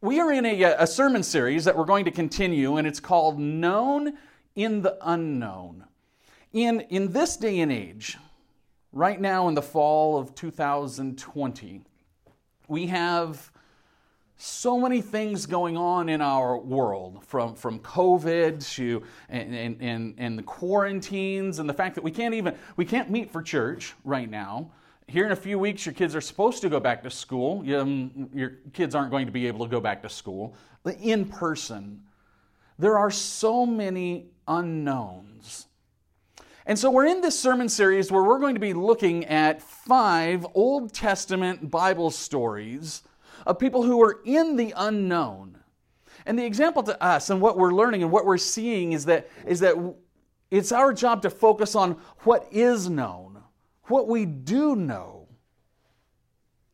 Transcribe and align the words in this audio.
we 0.00 0.20
are 0.20 0.32
in 0.32 0.46
a, 0.46 0.64
uh, 0.64 0.84
a 0.84 0.86
sermon 0.86 1.22
series 1.22 1.64
that 1.64 1.76
we're 1.76 1.84
going 1.84 2.04
to 2.04 2.10
continue, 2.10 2.76
and 2.76 2.86
it's 2.86 3.00
called 3.00 3.38
Known 3.38 4.16
in 4.54 4.82
the 4.82 4.96
Unknown. 5.02 5.84
In, 6.52 6.80
in 6.82 7.12
this 7.12 7.36
day 7.36 7.60
and 7.60 7.72
age, 7.72 8.16
right 8.92 9.20
now 9.20 9.48
in 9.48 9.54
the 9.54 9.62
fall 9.62 10.16
of 10.16 10.34
2020, 10.34 11.82
we 12.68 12.86
have 12.86 13.50
so 14.36 14.78
many 14.78 15.00
things 15.00 15.46
going 15.46 15.76
on 15.76 16.08
in 16.08 16.20
our 16.20 16.56
world 16.56 17.24
from, 17.26 17.56
from 17.56 17.80
covid 17.80 18.64
to 18.74 19.02
and, 19.28 19.52
and, 19.52 19.82
and, 19.82 20.14
and, 20.16 20.38
the 20.38 20.44
quarantines 20.44 21.58
and 21.58 21.68
the 21.68 21.74
fact 21.74 21.96
that 21.96 22.04
we 22.04 22.12
can't 22.12 22.34
even 22.34 22.54
we 22.76 22.84
can't 22.84 23.10
meet 23.10 23.32
for 23.32 23.42
church 23.42 23.94
right 24.04 24.30
now 24.30 24.70
here 25.08 25.24
in 25.26 25.32
a 25.32 25.36
few 25.36 25.58
weeks 25.58 25.84
your 25.84 25.94
kids 25.94 26.14
are 26.14 26.20
supposed 26.20 26.60
to 26.62 26.68
go 26.68 26.78
back 26.78 27.02
to 27.02 27.10
school. 27.10 27.64
Um, 27.74 28.28
your 28.34 28.58
kids 28.72 28.94
aren't 28.94 29.10
going 29.10 29.26
to 29.26 29.32
be 29.32 29.46
able 29.46 29.64
to 29.66 29.70
go 29.70 29.80
back 29.80 30.02
to 30.02 30.08
school. 30.08 30.54
In 31.00 31.24
person 31.24 32.02
there 32.78 32.96
are 32.96 33.10
so 33.10 33.66
many 33.66 34.26
unknowns. 34.46 35.66
And 36.64 36.78
so 36.78 36.90
we're 36.90 37.06
in 37.06 37.22
this 37.22 37.38
sermon 37.38 37.68
series 37.68 38.12
where 38.12 38.22
we're 38.22 38.38
going 38.38 38.54
to 38.54 38.60
be 38.60 38.74
looking 38.74 39.24
at 39.24 39.62
five 39.62 40.46
old 40.54 40.92
testament 40.92 41.70
bible 41.70 42.10
stories 42.10 43.02
of 43.46 43.58
people 43.58 43.82
who 43.82 44.02
are 44.02 44.20
in 44.24 44.56
the 44.56 44.72
unknown. 44.76 45.58
And 46.26 46.38
the 46.38 46.44
example 46.44 46.82
to 46.84 47.02
us 47.02 47.30
and 47.30 47.40
what 47.40 47.56
we're 47.56 47.72
learning 47.72 48.02
and 48.02 48.12
what 48.12 48.26
we're 48.26 48.36
seeing 48.36 48.92
is 48.92 49.06
that, 49.06 49.28
is 49.46 49.60
that 49.60 49.76
it's 50.50 50.72
our 50.72 50.92
job 50.92 51.22
to 51.22 51.30
focus 51.30 51.74
on 51.74 51.92
what 52.20 52.46
is 52.52 52.88
known, 52.88 53.27
what 53.90 54.08
we 54.08 54.24
do 54.24 54.76
know. 54.76 55.28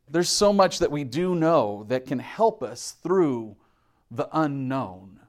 There's 0.08 0.28
so 0.28 0.52
much 0.52 0.78
that 0.78 0.90
we 0.90 1.04
do 1.04 1.34
know 1.34 1.84
that 1.88 2.06
can 2.06 2.18
help 2.18 2.62
us 2.62 2.96
through 3.02 3.56
the 4.10 4.28
unknown. 4.32 5.20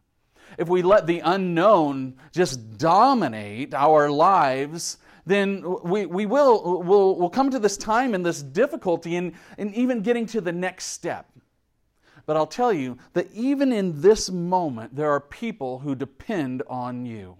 If 0.57 0.67
we 0.67 0.81
let 0.81 1.07
the 1.07 1.19
unknown 1.19 2.15
just 2.31 2.77
dominate 2.77 3.73
our 3.73 4.09
lives, 4.09 4.97
then 5.25 5.63
we, 5.83 6.05
we 6.05 6.25
will 6.25 6.83
we'll, 6.83 7.15
we'll 7.15 7.29
come 7.29 7.49
to 7.51 7.59
this 7.59 7.77
time 7.77 8.13
and 8.13 8.25
this 8.25 8.43
difficulty 8.43 9.15
in, 9.15 9.33
in 9.57 9.73
even 9.73 10.01
getting 10.01 10.25
to 10.27 10.41
the 10.41 10.51
next 10.51 10.85
step. 10.87 11.27
But 12.25 12.37
I'll 12.37 12.47
tell 12.47 12.73
you 12.73 12.97
that 13.13 13.31
even 13.33 13.71
in 13.71 14.01
this 14.01 14.29
moment, 14.29 14.95
there 14.95 15.11
are 15.11 15.19
people 15.19 15.79
who 15.79 15.95
depend 15.95 16.63
on 16.67 17.05
you. 17.05 17.37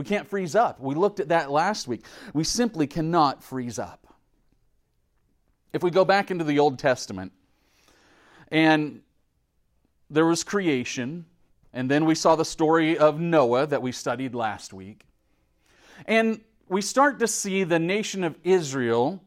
We 0.00 0.06
can't 0.06 0.26
freeze 0.26 0.54
up. 0.54 0.80
We 0.80 0.94
looked 0.94 1.20
at 1.20 1.28
that 1.28 1.50
last 1.50 1.86
week. 1.86 2.06
We 2.32 2.42
simply 2.42 2.86
cannot 2.86 3.44
freeze 3.44 3.78
up. 3.78 4.06
If 5.74 5.82
we 5.82 5.90
go 5.90 6.06
back 6.06 6.30
into 6.30 6.42
the 6.42 6.58
Old 6.58 6.78
Testament, 6.78 7.32
and 8.48 9.02
there 10.08 10.24
was 10.24 10.42
creation, 10.42 11.26
and 11.74 11.90
then 11.90 12.06
we 12.06 12.14
saw 12.14 12.34
the 12.34 12.46
story 12.46 12.96
of 12.96 13.20
Noah 13.20 13.66
that 13.66 13.82
we 13.82 13.92
studied 13.92 14.34
last 14.34 14.72
week. 14.72 15.04
And 16.06 16.40
we 16.66 16.80
start 16.80 17.18
to 17.18 17.28
see 17.28 17.64
the 17.64 17.78
nation 17.78 18.24
of 18.24 18.38
Israel 18.42 19.22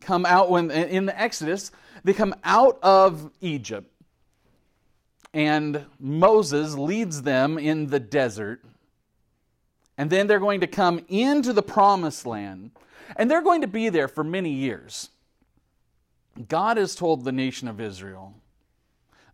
come 0.00 0.24
out 0.24 0.48
when 0.48 0.70
in 0.70 1.04
the 1.04 1.20
Exodus, 1.20 1.72
they 2.04 2.14
come 2.14 2.34
out 2.42 2.78
of 2.82 3.30
Egypt 3.42 3.92
and 5.34 5.84
Moses 6.00 6.74
leads 6.74 7.20
them 7.20 7.58
in 7.58 7.88
the 7.88 8.00
desert. 8.00 8.64
And 9.98 10.10
then 10.10 10.26
they're 10.26 10.40
going 10.40 10.60
to 10.60 10.66
come 10.66 11.04
into 11.08 11.52
the 11.52 11.62
promised 11.62 12.26
land. 12.26 12.72
And 13.16 13.30
they're 13.30 13.42
going 13.42 13.62
to 13.62 13.66
be 13.66 13.88
there 13.88 14.08
for 14.08 14.24
many 14.24 14.50
years. 14.50 15.10
God 16.48 16.76
has 16.76 16.94
told 16.94 17.24
the 17.24 17.32
nation 17.32 17.66
of 17.68 17.80
Israel 17.80 18.34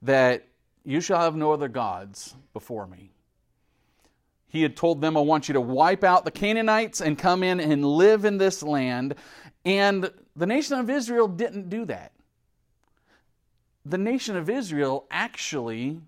that 0.03 0.47
you 0.85 1.01
shall 1.01 1.21
have 1.21 1.35
no 1.35 1.53
other 1.53 1.69
gods 1.69 2.35
before 2.53 2.87
me. 2.87 3.11
He 4.49 4.63
had 4.63 4.77
told 4.77 5.01
them, 5.01 5.17
I 5.17 5.21
want 5.21 5.49
you 5.49 5.55
to 5.55 5.61
wipe 5.61 6.05
out 6.05 6.25
the 6.25 6.31
Canaanites 6.31 7.01
and 7.01 7.19
come 7.19 7.43
in 7.43 7.59
and 7.59 7.85
live 7.85 8.25
in 8.25 8.39
this 8.39 8.63
land. 8.63 9.15
And 9.65 10.11
the 10.37 10.47
nation 10.47 10.79
of 10.79 10.91
Israel 10.91 11.27
didn't 11.27 11.71
do 11.71 11.85
that 11.87 12.13
the 13.85 13.99
nation 13.99 14.37
of 14.37 14.49
Israel 14.49 15.07
actually 15.11 16.01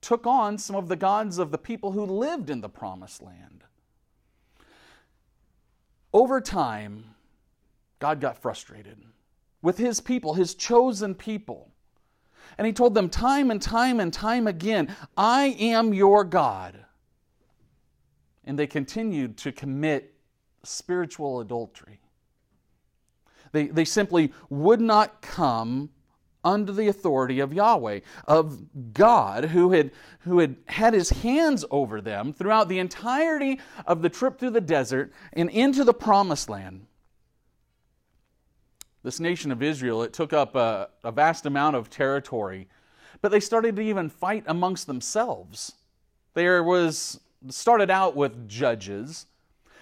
took 0.00 0.26
on 0.26 0.58
some 0.58 0.76
of 0.76 0.88
the 0.88 0.96
gods 0.96 1.38
of 1.38 1.50
the 1.50 1.58
people 1.58 1.92
who 1.92 2.04
lived 2.04 2.50
in 2.50 2.60
the 2.60 2.68
promised 2.68 3.22
land. 3.22 3.64
Over 6.12 6.40
time, 6.40 7.14
God 7.98 8.20
got 8.20 8.36
frustrated 8.36 8.98
with 9.62 9.78
his 9.78 10.00
people, 10.00 10.34
his 10.34 10.54
chosen 10.54 11.14
people. 11.14 11.70
And 12.58 12.66
he 12.66 12.72
told 12.72 12.94
them 12.94 13.08
time 13.08 13.50
and 13.50 13.62
time 13.62 14.00
and 14.00 14.12
time 14.12 14.46
again, 14.46 14.94
I 15.16 15.56
am 15.58 15.94
your 15.94 16.24
God. 16.24 16.84
And 18.44 18.58
they 18.58 18.66
continued 18.66 19.38
to 19.38 19.52
commit 19.52 20.14
spiritual 20.64 21.40
adultery. 21.40 22.00
They, 23.52 23.68
they 23.68 23.84
simply 23.84 24.32
would 24.50 24.80
not 24.80 25.22
come 25.22 25.90
under 26.44 26.72
the 26.72 26.88
authority 26.88 27.40
of 27.40 27.52
Yahweh, 27.52 28.00
of 28.26 28.92
God, 28.92 29.46
who 29.46 29.72
had, 29.72 29.90
who 30.20 30.38
had 30.38 30.56
had 30.66 30.94
his 30.94 31.10
hands 31.10 31.64
over 31.70 32.00
them 32.00 32.32
throughout 32.32 32.68
the 32.68 32.78
entirety 32.78 33.60
of 33.86 34.02
the 34.02 34.08
trip 34.08 34.38
through 34.38 34.50
the 34.50 34.60
desert 34.60 35.12
and 35.32 35.50
into 35.50 35.84
the 35.84 35.94
promised 35.94 36.48
land. 36.48 36.86
This 39.02 39.18
nation 39.18 39.50
of 39.50 39.62
Israel, 39.62 40.02
it 40.02 40.12
took 40.12 40.32
up 40.32 40.54
a, 40.54 40.88
a 41.02 41.10
vast 41.10 41.46
amount 41.46 41.76
of 41.76 41.90
territory, 41.90 42.68
but 43.20 43.30
they 43.30 43.40
started 43.40 43.76
to 43.76 43.82
even 43.82 44.08
fight 44.08 44.44
amongst 44.46 44.86
themselves. 44.86 45.72
There 46.34 46.62
was, 46.62 47.20
started 47.48 47.90
out 47.90 48.16
with 48.16 48.48
judges, 48.48 49.26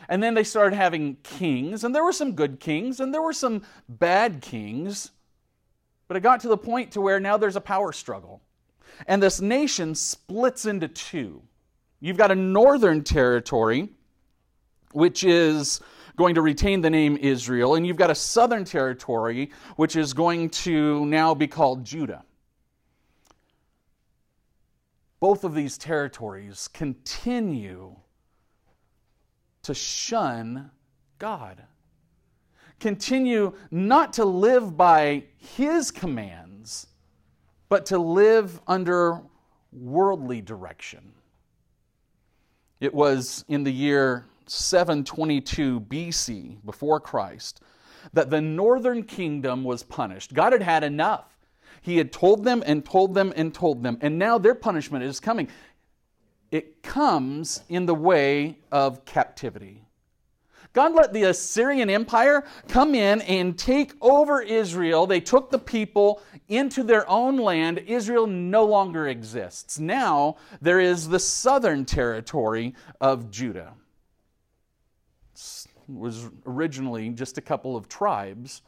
and 0.08 0.22
then 0.22 0.34
they 0.34 0.44
started 0.44 0.74
having 0.74 1.16
kings, 1.22 1.84
and 1.84 1.94
there 1.94 2.04
were 2.04 2.12
some 2.12 2.32
good 2.32 2.60
kings, 2.60 2.98
and 2.98 3.12
there 3.12 3.22
were 3.22 3.32
some 3.32 3.62
bad 3.88 4.40
kings. 4.40 5.10
But 6.10 6.16
it 6.16 6.24
got 6.24 6.40
to 6.40 6.48
the 6.48 6.58
point 6.58 6.90
to 6.94 7.00
where 7.00 7.20
now 7.20 7.36
there's 7.36 7.54
a 7.54 7.60
power 7.60 7.92
struggle. 7.92 8.42
And 9.06 9.22
this 9.22 9.40
nation 9.40 9.94
splits 9.94 10.66
into 10.66 10.88
two. 10.88 11.40
You've 12.00 12.16
got 12.16 12.32
a 12.32 12.34
northern 12.34 13.04
territory, 13.04 13.90
which 14.90 15.22
is 15.22 15.80
going 16.16 16.34
to 16.34 16.42
retain 16.42 16.80
the 16.80 16.90
name 16.90 17.16
Israel, 17.16 17.76
and 17.76 17.86
you've 17.86 17.96
got 17.96 18.10
a 18.10 18.16
southern 18.16 18.64
territory, 18.64 19.52
which 19.76 19.94
is 19.94 20.12
going 20.12 20.50
to 20.50 21.06
now 21.06 21.32
be 21.32 21.46
called 21.46 21.84
Judah. 21.84 22.24
Both 25.20 25.44
of 25.44 25.54
these 25.54 25.78
territories 25.78 26.66
continue 26.66 27.94
to 29.62 29.74
shun 29.74 30.72
God 31.20 31.62
continue 32.80 33.52
not 33.70 34.12
to 34.14 34.24
live 34.24 34.76
by 34.76 35.24
his 35.36 35.90
commands, 35.90 36.86
but 37.68 37.86
to 37.86 37.98
live 37.98 38.60
under 38.66 39.20
worldly 39.72 40.40
direction. 40.40 41.12
It 42.80 42.94
was 42.94 43.44
in 43.48 43.62
the 43.62 43.72
year 43.72 44.26
722 44.46 45.80
BC, 45.82 46.64
before 46.64 46.98
Christ, 46.98 47.60
that 48.12 48.30
the 48.30 48.40
northern 48.40 49.04
kingdom 49.04 49.62
was 49.62 49.82
punished. 49.82 50.34
God 50.34 50.52
had 50.52 50.62
had 50.62 50.82
enough. 50.82 51.36
He 51.82 51.98
had 51.98 52.12
told 52.12 52.44
them 52.44 52.62
and 52.66 52.84
told 52.84 53.14
them 53.14 53.32
and 53.36 53.54
told 53.54 53.82
them, 53.82 53.98
and 54.00 54.18
now 54.18 54.38
their 54.38 54.54
punishment 54.54 55.04
is 55.04 55.20
coming. 55.20 55.48
It 56.50 56.82
comes 56.82 57.62
in 57.68 57.86
the 57.86 57.94
way 57.94 58.58
of 58.72 59.04
captivity. 59.04 59.84
God 60.72 60.94
let 60.94 61.12
the 61.12 61.24
Assyrian 61.24 61.90
Empire 61.90 62.44
come 62.68 62.94
in 62.94 63.22
and 63.22 63.58
take 63.58 63.92
over 64.00 64.40
Israel. 64.40 65.06
They 65.06 65.20
took 65.20 65.50
the 65.50 65.58
people 65.58 66.22
into 66.48 66.84
their 66.84 67.08
own 67.08 67.38
land. 67.38 67.78
Israel 67.86 68.26
no 68.26 68.64
longer 68.64 69.08
exists. 69.08 69.80
Now 69.80 70.36
there 70.60 70.78
is 70.78 71.08
the 71.08 71.18
southern 71.18 71.84
territory 71.84 72.74
of 73.00 73.30
Judah. 73.30 73.74
It 75.34 75.66
was 75.88 76.30
originally 76.46 77.08
just 77.10 77.36
a 77.36 77.40
couple 77.40 77.76
of 77.76 77.88
tribes. 77.88 78.62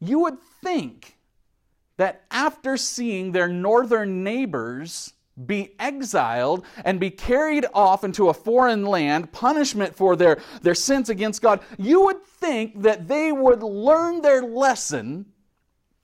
You 0.00 0.20
would 0.20 0.40
think 0.62 1.18
that 1.98 2.24
after 2.30 2.76
seeing 2.76 3.32
their 3.32 3.48
northern 3.48 4.24
neighbors 4.24 5.12
be 5.46 5.74
exiled 5.78 6.64
and 6.84 7.00
be 7.00 7.10
carried 7.10 7.66
off 7.74 8.04
into 8.04 8.28
a 8.28 8.34
foreign 8.34 8.84
land, 8.84 9.32
punishment 9.32 9.94
for 9.94 10.14
their, 10.16 10.40
their 10.62 10.74
sins 10.74 11.10
against 11.10 11.42
God, 11.42 11.60
you 11.78 12.04
would 12.04 12.22
think 12.24 12.82
that 12.82 13.08
they 13.08 13.32
would 13.32 13.62
learn 13.62 14.20
their 14.20 14.42
lesson 14.42 15.26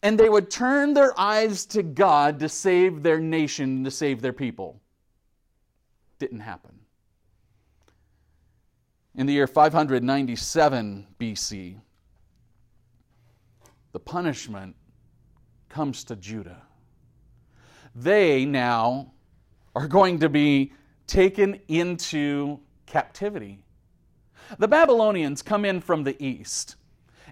and 0.03 0.19
they 0.19 0.29
would 0.29 0.51
turn 0.51 0.95
their 0.95 1.19
eyes 1.19 1.67
to 1.67 1.83
God 1.83 2.39
to 2.41 2.49
save 2.49 3.03
their 3.03 3.21
nation, 3.21 3.85
to 3.85 3.91
save 3.91 4.23
their 4.23 4.33
people. 4.33 4.81
Didn't 6.19 6.41
happen. 6.41 6.79
In 9.15 9.27
the 9.27 9.33
year 9.33 9.47
597 9.47 11.07
BC, 11.19 11.81
the 13.93 14.01
punishment 14.01 14.77
comes 15.69 16.05
to 16.05 16.17
Judah. 16.17 16.63
they 17.95 18.45
now 18.45 19.13
are 19.75 19.87
going 19.87 20.19
to 20.21 20.29
be 20.29 20.73
taken 21.07 21.61
into 21.69 22.59
captivity. 22.87 23.59
The 24.59 24.69
Babylonians 24.69 25.43
come 25.43 25.65
in 25.65 25.81
from 25.81 26.03
the 26.05 26.21
east, 26.25 26.77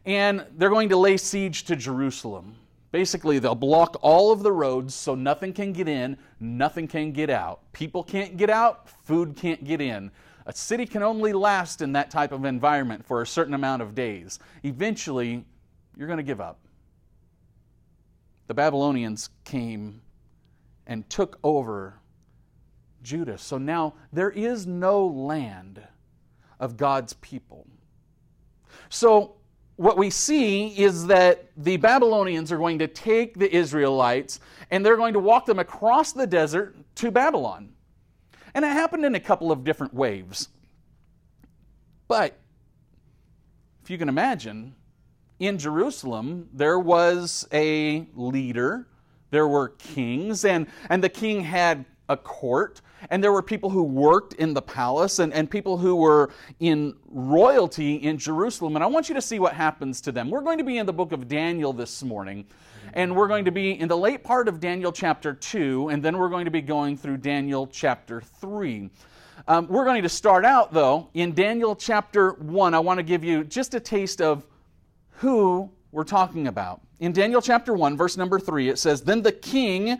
and 0.04 0.46
they're 0.56 0.70
going 0.70 0.88
to 0.90 0.96
lay 0.96 1.16
siege 1.16 1.64
to 1.64 1.76
Jerusalem. 1.76 2.54
Basically, 2.90 3.38
they'll 3.38 3.54
block 3.54 3.98
all 4.00 4.32
of 4.32 4.42
the 4.42 4.52
roads 4.52 4.94
so 4.94 5.14
nothing 5.14 5.52
can 5.52 5.72
get 5.72 5.88
in, 5.88 6.16
nothing 6.40 6.88
can 6.88 7.12
get 7.12 7.28
out. 7.28 7.60
People 7.72 8.02
can't 8.02 8.36
get 8.36 8.50
out, 8.50 8.88
food 8.88 9.36
can't 9.36 9.62
get 9.64 9.80
in. 9.80 10.10
A 10.46 10.52
city 10.54 10.86
can 10.86 11.02
only 11.02 11.34
last 11.34 11.82
in 11.82 11.92
that 11.92 12.10
type 12.10 12.32
of 12.32 12.46
environment 12.46 13.04
for 13.04 13.20
a 13.20 13.26
certain 13.26 13.52
amount 13.52 13.82
of 13.82 13.94
days. 13.94 14.38
Eventually, 14.62 15.44
you're 15.96 16.06
going 16.06 16.16
to 16.18 16.22
give 16.22 16.40
up. 16.40 16.60
The 18.46 18.54
Babylonians 18.54 19.28
came 19.44 20.00
and 20.86 21.08
took 21.10 21.38
over 21.44 22.00
Judah. 23.02 23.38
So 23.38 23.58
now 23.58 23.94
there 24.12 24.30
is 24.30 24.66
no 24.66 25.06
land 25.06 25.82
of 26.60 26.76
God's 26.76 27.12
people. 27.14 27.66
So 28.88 29.36
what 29.76 29.96
we 29.96 30.10
see 30.10 30.68
is 30.68 31.06
that 31.06 31.50
the 31.56 31.76
Babylonians 31.76 32.50
are 32.50 32.58
going 32.58 32.80
to 32.80 32.88
take 32.88 33.38
the 33.38 33.54
Israelites 33.54 34.40
and 34.70 34.84
they're 34.84 34.96
going 34.96 35.12
to 35.12 35.20
walk 35.20 35.46
them 35.46 35.58
across 35.58 36.12
the 36.12 36.26
desert 36.26 36.76
to 36.96 37.10
Babylon. 37.10 37.74
And 38.54 38.64
it 38.64 38.68
happened 38.68 39.04
in 39.04 39.14
a 39.14 39.20
couple 39.20 39.52
of 39.52 39.62
different 39.62 39.94
waves. 39.94 40.48
But 42.08 42.36
if 43.82 43.90
you 43.90 43.98
can 43.98 44.08
imagine, 44.08 44.74
in 45.38 45.58
Jerusalem, 45.58 46.48
there 46.52 46.78
was 46.78 47.46
a 47.52 48.06
leader, 48.14 48.88
there 49.30 49.46
were 49.46 49.68
kings, 49.68 50.44
and, 50.44 50.66
and 50.90 51.04
the 51.04 51.08
king 51.08 51.42
had 51.42 51.84
a 52.08 52.16
court, 52.16 52.80
and 53.10 53.22
there 53.22 53.32
were 53.32 53.42
people 53.42 53.70
who 53.70 53.82
worked 53.82 54.34
in 54.34 54.54
the 54.54 54.62
palace 54.62 55.18
and, 55.18 55.32
and 55.32 55.50
people 55.50 55.78
who 55.78 55.96
were 55.96 56.30
in 56.60 56.94
royalty 57.08 57.96
in 57.96 58.18
Jerusalem. 58.18 58.76
And 58.76 58.84
I 58.84 58.86
want 58.86 59.08
you 59.08 59.14
to 59.14 59.22
see 59.22 59.38
what 59.38 59.54
happens 59.54 60.00
to 60.02 60.12
them. 60.12 60.30
We're 60.30 60.42
going 60.42 60.58
to 60.58 60.64
be 60.64 60.78
in 60.78 60.86
the 60.86 60.92
book 60.92 61.12
of 61.12 61.28
Daniel 61.28 61.72
this 61.72 62.02
morning, 62.02 62.46
and 62.94 63.14
we're 63.14 63.28
going 63.28 63.44
to 63.44 63.52
be 63.52 63.78
in 63.78 63.88
the 63.88 63.96
late 63.96 64.24
part 64.24 64.48
of 64.48 64.60
Daniel 64.60 64.92
chapter 64.92 65.32
2, 65.32 65.88
and 65.90 66.02
then 66.02 66.18
we're 66.18 66.28
going 66.28 66.44
to 66.44 66.50
be 66.50 66.62
going 66.62 66.96
through 66.96 67.18
Daniel 67.18 67.66
chapter 67.66 68.20
3. 68.20 68.90
Um, 69.46 69.66
we're 69.68 69.84
going 69.84 70.02
to 70.02 70.08
start 70.08 70.44
out, 70.44 70.72
though, 70.72 71.08
in 71.14 71.32
Daniel 71.32 71.76
chapter 71.76 72.32
1. 72.32 72.74
I 72.74 72.78
want 72.80 72.98
to 72.98 73.02
give 73.02 73.24
you 73.24 73.44
just 73.44 73.74
a 73.74 73.80
taste 73.80 74.20
of 74.20 74.44
who 75.12 75.70
we're 75.92 76.04
talking 76.04 76.48
about. 76.48 76.80
In 77.00 77.12
Daniel 77.12 77.40
chapter 77.40 77.72
1, 77.72 77.96
verse 77.96 78.16
number 78.16 78.40
3, 78.40 78.68
it 78.68 78.78
says, 78.78 79.02
Then 79.02 79.22
the 79.22 79.32
king 79.32 79.98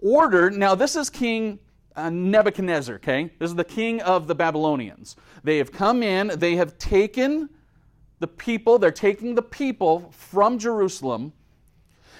ordered, 0.00 0.54
now 0.54 0.74
this 0.74 0.96
is 0.96 1.10
King 1.10 1.58
uh, 1.98 2.10
Nebuchadnezzar, 2.10 2.96
okay? 2.96 3.30
This 3.38 3.50
is 3.50 3.56
the 3.56 3.64
king 3.64 4.00
of 4.02 4.28
the 4.28 4.34
Babylonians. 4.34 5.16
They 5.42 5.58
have 5.58 5.72
come 5.72 6.02
in, 6.02 6.28
they 6.36 6.54
have 6.56 6.78
taken 6.78 7.50
the 8.20 8.28
people, 8.28 8.78
they're 8.78 8.90
taking 8.90 9.34
the 9.34 9.42
people 9.42 10.10
from 10.12 10.58
Jerusalem. 10.58 11.32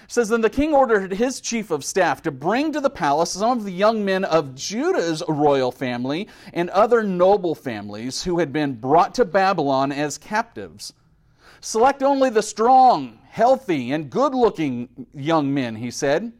It 0.02 0.12
says 0.12 0.30
then 0.30 0.40
the 0.40 0.50
king 0.50 0.74
ordered 0.74 1.12
his 1.12 1.40
chief 1.40 1.70
of 1.70 1.84
staff 1.84 2.22
to 2.22 2.30
bring 2.30 2.72
to 2.72 2.80
the 2.80 2.90
palace 2.90 3.32
some 3.32 3.58
of 3.58 3.64
the 3.64 3.72
young 3.72 4.04
men 4.04 4.24
of 4.24 4.54
Judah's 4.54 5.22
royal 5.28 5.70
family 5.70 6.28
and 6.54 6.70
other 6.70 7.02
noble 7.02 7.54
families 7.54 8.24
who 8.24 8.38
had 8.38 8.52
been 8.52 8.74
brought 8.74 9.14
to 9.14 9.24
Babylon 9.24 9.92
as 9.92 10.18
captives. 10.18 10.92
Select 11.60 12.02
only 12.02 12.30
the 12.30 12.42
strong, 12.42 13.18
healthy, 13.28 13.92
and 13.92 14.10
good 14.10 14.34
looking 14.34 14.88
young 15.14 15.52
men, 15.52 15.76
he 15.76 15.90
said. 15.90 16.32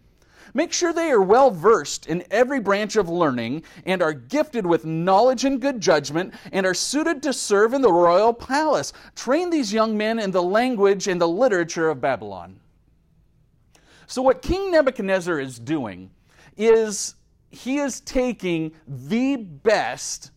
Make 0.54 0.72
sure 0.72 0.92
they 0.92 1.10
are 1.10 1.20
well 1.20 1.50
versed 1.50 2.06
in 2.06 2.24
every 2.30 2.60
branch 2.60 2.96
of 2.96 3.08
learning 3.08 3.62
and 3.84 4.02
are 4.02 4.12
gifted 4.12 4.66
with 4.66 4.84
knowledge 4.84 5.44
and 5.44 5.60
good 5.60 5.80
judgment 5.80 6.34
and 6.52 6.64
are 6.66 6.74
suited 6.74 7.22
to 7.22 7.32
serve 7.32 7.74
in 7.74 7.82
the 7.82 7.92
royal 7.92 8.32
palace. 8.32 8.92
Train 9.14 9.50
these 9.50 9.72
young 9.72 9.96
men 9.96 10.18
in 10.18 10.30
the 10.30 10.42
language 10.42 11.08
and 11.08 11.20
the 11.20 11.28
literature 11.28 11.90
of 11.90 12.00
Babylon. 12.00 12.60
So, 14.06 14.22
what 14.22 14.40
King 14.40 14.70
Nebuchadnezzar 14.72 15.38
is 15.38 15.58
doing 15.58 16.10
is 16.56 17.14
he 17.50 17.78
is 17.78 18.00
taking 18.00 18.72
the 18.86 19.36
best 19.36 20.30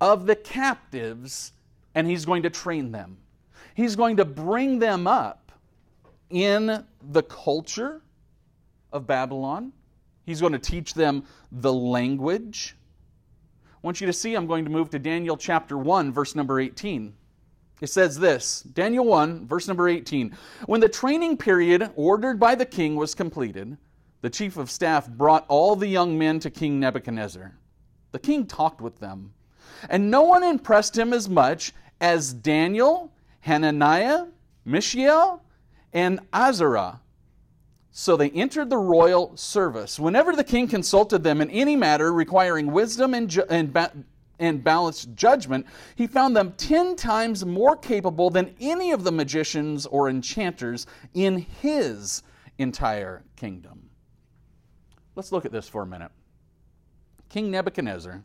of 0.00 0.26
the 0.26 0.36
captives 0.36 1.52
and 1.94 2.06
he's 2.06 2.24
going 2.24 2.42
to 2.42 2.50
train 2.50 2.92
them. 2.92 3.16
He's 3.74 3.96
going 3.96 4.18
to 4.18 4.24
bring 4.24 4.78
them 4.78 5.06
up 5.06 5.52
in 6.30 6.84
the 7.02 7.22
culture 7.22 8.02
of 8.94 9.06
Babylon. 9.06 9.72
He's 10.24 10.40
going 10.40 10.54
to 10.54 10.58
teach 10.58 10.94
them 10.94 11.24
the 11.52 11.72
language. 11.72 12.76
I 13.66 13.78
want 13.82 14.00
you 14.00 14.06
to 14.06 14.12
see, 14.12 14.34
I'm 14.34 14.46
going 14.46 14.64
to 14.64 14.70
move 14.70 14.88
to 14.90 14.98
Daniel 14.98 15.36
chapter 15.36 15.76
1, 15.76 16.12
verse 16.12 16.34
number 16.34 16.58
18. 16.58 17.12
It 17.82 17.88
says 17.88 18.18
this 18.18 18.62
Daniel 18.62 19.04
1, 19.04 19.46
verse 19.46 19.68
number 19.68 19.88
18. 19.88 20.34
When 20.66 20.80
the 20.80 20.88
training 20.88 21.36
period 21.36 21.90
ordered 21.96 22.40
by 22.40 22.54
the 22.54 22.64
king 22.64 22.96
was 22.96 23.14
completed, 23.14 23.76
the 24.22 24.30
chief 24.30 24.56
of 24.56 24.70
staff 24.70 25.06
brought 25.06 25.44
all 25.48 25.76
the 25.76 25.86
young 25.86 26.16
men 26.16 26.40
to 26.40 26.50
King 26.50 26.80
Nebuchadnezzar. 26.80 27.54
The 28.12 28.18
king 28.18 28.46
talked 28.46 28.80
with 28.80 29.00
them, 29.00 29.34
and 29.90 30.10
no 30.10 30.22
one 30.22 30.42
impressed 30.42 30.96
him 30.96 31.12
as 31.12 31.28
much 31.28 31.74
as 32.00 32.32
Daniel 32.32 33.12
Hananiah, 33.40 34.28
Mishael, 34.64 35.42
and 35.92 36.20
Azariah. 36.32 36.94
So 37.96 38.16
they 38.16 38.30
entered 38.30 38.70
the 38.70 38.76
royal 38.76 39.36
service. 39.36 40.00
Whenever 40.00 40.34
the 40.34 40.42
king 40.42 40.66
consulted 40.66 41.22
them 41.22 41.40
in 41.40 41.48
any 41.50 41.76
matter 41.76 42.12
requiring 42.12 42.72
wisdom 42.72 43.14
and, 43.14 43.30
ju- 43.30 43.44
and, 43.48 43.72
ba- 43.72 43.92
and 44.40 44.64
balanced 44.64 45.14
judgment, 45.14 45.64
he 45.94 46.08
found 46.08 46.36
them 46.36 46.54
ten 46.56 46.96
times 46.96 47.46
more 47.46 47.76
capable 47.76 48.30
than 48.30 48.52
any 48.60 48.90
of 48.90 49.04
the 49.04 49.12
magicians 49.12 49.86
or 49.86 50.08
enchanters 50.08 50.88
in 51.14 51.46
his 51.62 52.24
entire 52.58 53.22
kingdom. 53.36 53.88
Let's 55.14 55.30
look 55.30 55.44
at 55.44 55.52
this 55.52 55.68
for 55.68 55.82
a 55.82 55.86
minute. 55.86 56.10
King 57.28 57.52
Nebuchadnezzar 57.52 58.24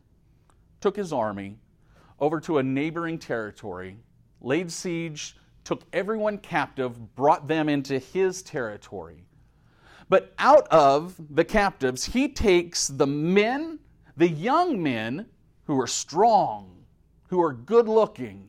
took 0.80 0.96
his 0.96 1.12
army 1.12 1.58
over 2.18 2.40
to 2.40 2.58
a 2.58 2.62
neighboring 2.64 3.20
territory 3.20 3.98
laid 4.40 4.72
siege, 4.72 5.36
took 5.62 5.82
everyone 5.92 6.38
captive, 6.38 7.14
brought 7.14 7.46
them 7.46 7.68
into 7.68 8.00
his 8.00 8.42
territory. 8.42 9.26
But 10.10 10.34
out 10.40 10.66
of 10.68 11.14
the 11.30 11.44
captives, 11.44 12.04
he 12.04 12.28
takes 12.28 12.88
the 12.88 13.06
men, 13.06 13.78
the 14.16 14.28
young 14.28 14.82
men 14.82 15.26
who 15.64 15.80
are 15.80 15.86
strong, 15.86 16.84
who 17.28 17.40
are 17.40 17.52
good 17.52 17.88
looking, 17.88 18.48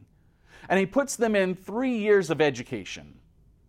and 0.68 0.80
he 0.80 0.88
puts 0.88 1.16
them 1.16 1.36
in 1.36 1.54
three 1.54 1.96
years 1.96 2.32
of 2.32 2.42
education 2.42 3.14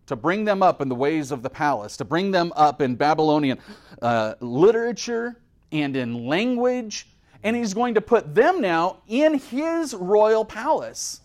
to 0.07 0.17
bring 0.17 0.47
them 0.47 0.63
up 0.63 0.81
in 0.81 0.89
the 0.89 0.95
ways 0.95 1.31
of 1.31 1.43
the 1.43 1.51
palace, 1.51 1.99
to 1.99 2.05
bring 2.07 2.31
them 2.31 2.51
up 2.57 2.81
in 2.81 2.97
Babylonian 2.97 3.59
uh, 4.01 4.35
literature 4.41 5.43
and 5.71 5.95
in 5.95 6.27
language. 6.27 7.09
And 7.43 7.55
he's 7.55 7.75
going 7.75 7.95
to 7.95 8.01
put 8.01 8.35
them 8.35 8.63
now 8.63 9.03
in 9.07 9.35
his 9.39 9.93
royal 9.93 10.47
palace. 10.47 11.21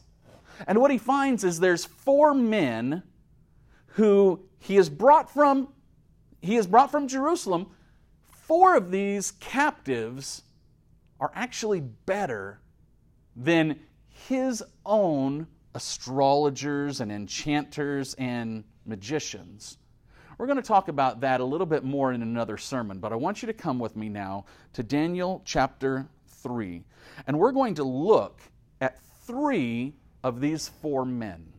And 0.68 0.80
what 0.82 0.92
he 0.92 0.98
finds 0.98 1.46
is 1.46 1.60
there's 1.60 1.86
four 1.86 2.34
men 2.34 3.04
who 3.86 4.42
he 4.60 4.76
has 4.76 4.90
brought 4.90 5.32
from 5.32 5.70
he 6.42 6.56
has 6.56 6.68
brought 6.68 6.92
from 6.92 7.08
Jerusalem. 7.08 7.68
Four 8.30 8.76
of 8.76 8.92
these 8.92 9.32
captives 9.40 10.44
are 11.20 11.32
actually 11.36 11.82
better 11.82 12.60
than 13.36 13.80
his 14.28 14.64
own 14.86 15.48
astrologers 15.76 17.02
and 17.02 17.12
enchanters 17.12 18.14
and 18.16 18.64
magicians. 18.86 19.78
We're 20.38 20.46
going 20.46 20.58
to 20.58 20.64
talk 20.64 20.88
about 20.88 21.22
that 21.22 21.42
a 21.42 21.44
little 21.44 21.66
bit 21.66 21.84
more 21.84 22.14
in 22.14 22.22
another 22.22 22.58
sermon, 22.58 23.00
but 23.00 23.12
I 23.12 23.16
want 23.16 23.42
you 23.42 23.48
to 23.48 23.54
come 23.54 23.80
with 23.80 23.96
me 23.96 24.08
now 24.08 24.46
to 24.74 24.84
Daniel 24.84 25.42
chapter 25.46 26.08
3. 26.28 26.84
And 27.26 27.40
we're 27.40 27.52
going 27.52 27.74
to 27.76 27.84
look 27.84 28.40
at 28.80 29.00
three 29.26 29.94
of 30.24 30.40
these 30.40 30.70
four 30.82 31.06
men. 31.06 31.52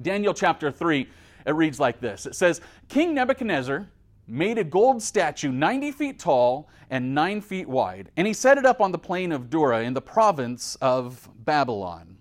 Daniel 0.00 0.34
chapter 0.34 0.70
3, 0.70 1.08
it 1.46 1.54
reads 1.54 1.80
like 1.80 2.00
this 2.00 2.26
It 2.26 2.34
says, 2.34 2.60
King 2.88 3.14
Nebuchadnezzar 3.14 3.88
made 4.28 4.58
a 4.58 4.64
gold 4.64 5.02
statue 5.02 5.52
90 5.52 5.92
feet 5.92 6.18
tall 6.18 6.68
and 6.90 7.14
9 7.14 7.40
feet 7.40 7.68
wide, 7.68 8.10
and 8.16 8.26
he 8.26 8.32
set 8.32 8.58
it 8.58 8.66
up 8.66 8.80
on 8.80 8.92
the 8.92 8.98
plain 8.98 9.32
of 9.32 9.48
Dura 9.48 9.82
in 9.82 9.94
the 9.94 10.00
province 10.00 10.76
of 10.80 11.28
Babylon. 11.44 12.18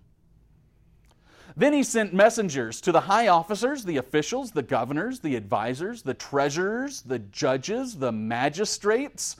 Then 1.58 1.74
he 1.74 1.84
sent 1.84 2.14
messengers 2.14 2.82
to 2.82 2.92
the 2.92 3.00
high 3.00 3.30
officers, 3.30 3.86
the 3.86 3.98
officials, 3.98 4.52
the 4.52 4.62
governors, 4.62 5.22
the 5.22 5.36
advisors, 5.36 6.02
the 6.02 6.14
treasurers, 6.14 7.02
the 7.02 7.20
judges, 7.20 7.98
the 7.98 8.12
magistrates, 8.12 9.38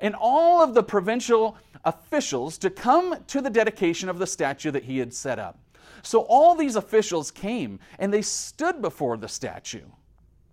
and 0.00 0.16
all 0.18 0.60
of 0.60 0.74
the 0.74 0.82
provincial 0.82 1.56
officials 1.84 2.58
to 2.58 2.68
come 2.68 3.16
to 3.28 3.40
the 3.40 3.50
dedication 3.50 4.08
of 4.08 4.18
the 4.18 4.26
statue 4.26 4.72
that 4.72 4.82
he 4.84 4.98
had 4.98 5.14
set 5.14 5.38
up. 5.38 5.61
So 6.02 6.20
all 6.28 6.54
these 6.54 6.76
officials 6.76 7.30
came 7.30 7.78
and 7.98 8.12
they 8.12 8.22
stood 8.22 8.82
before 8.82 9.16
the 9.16 9.28
statue. 9.28 9.86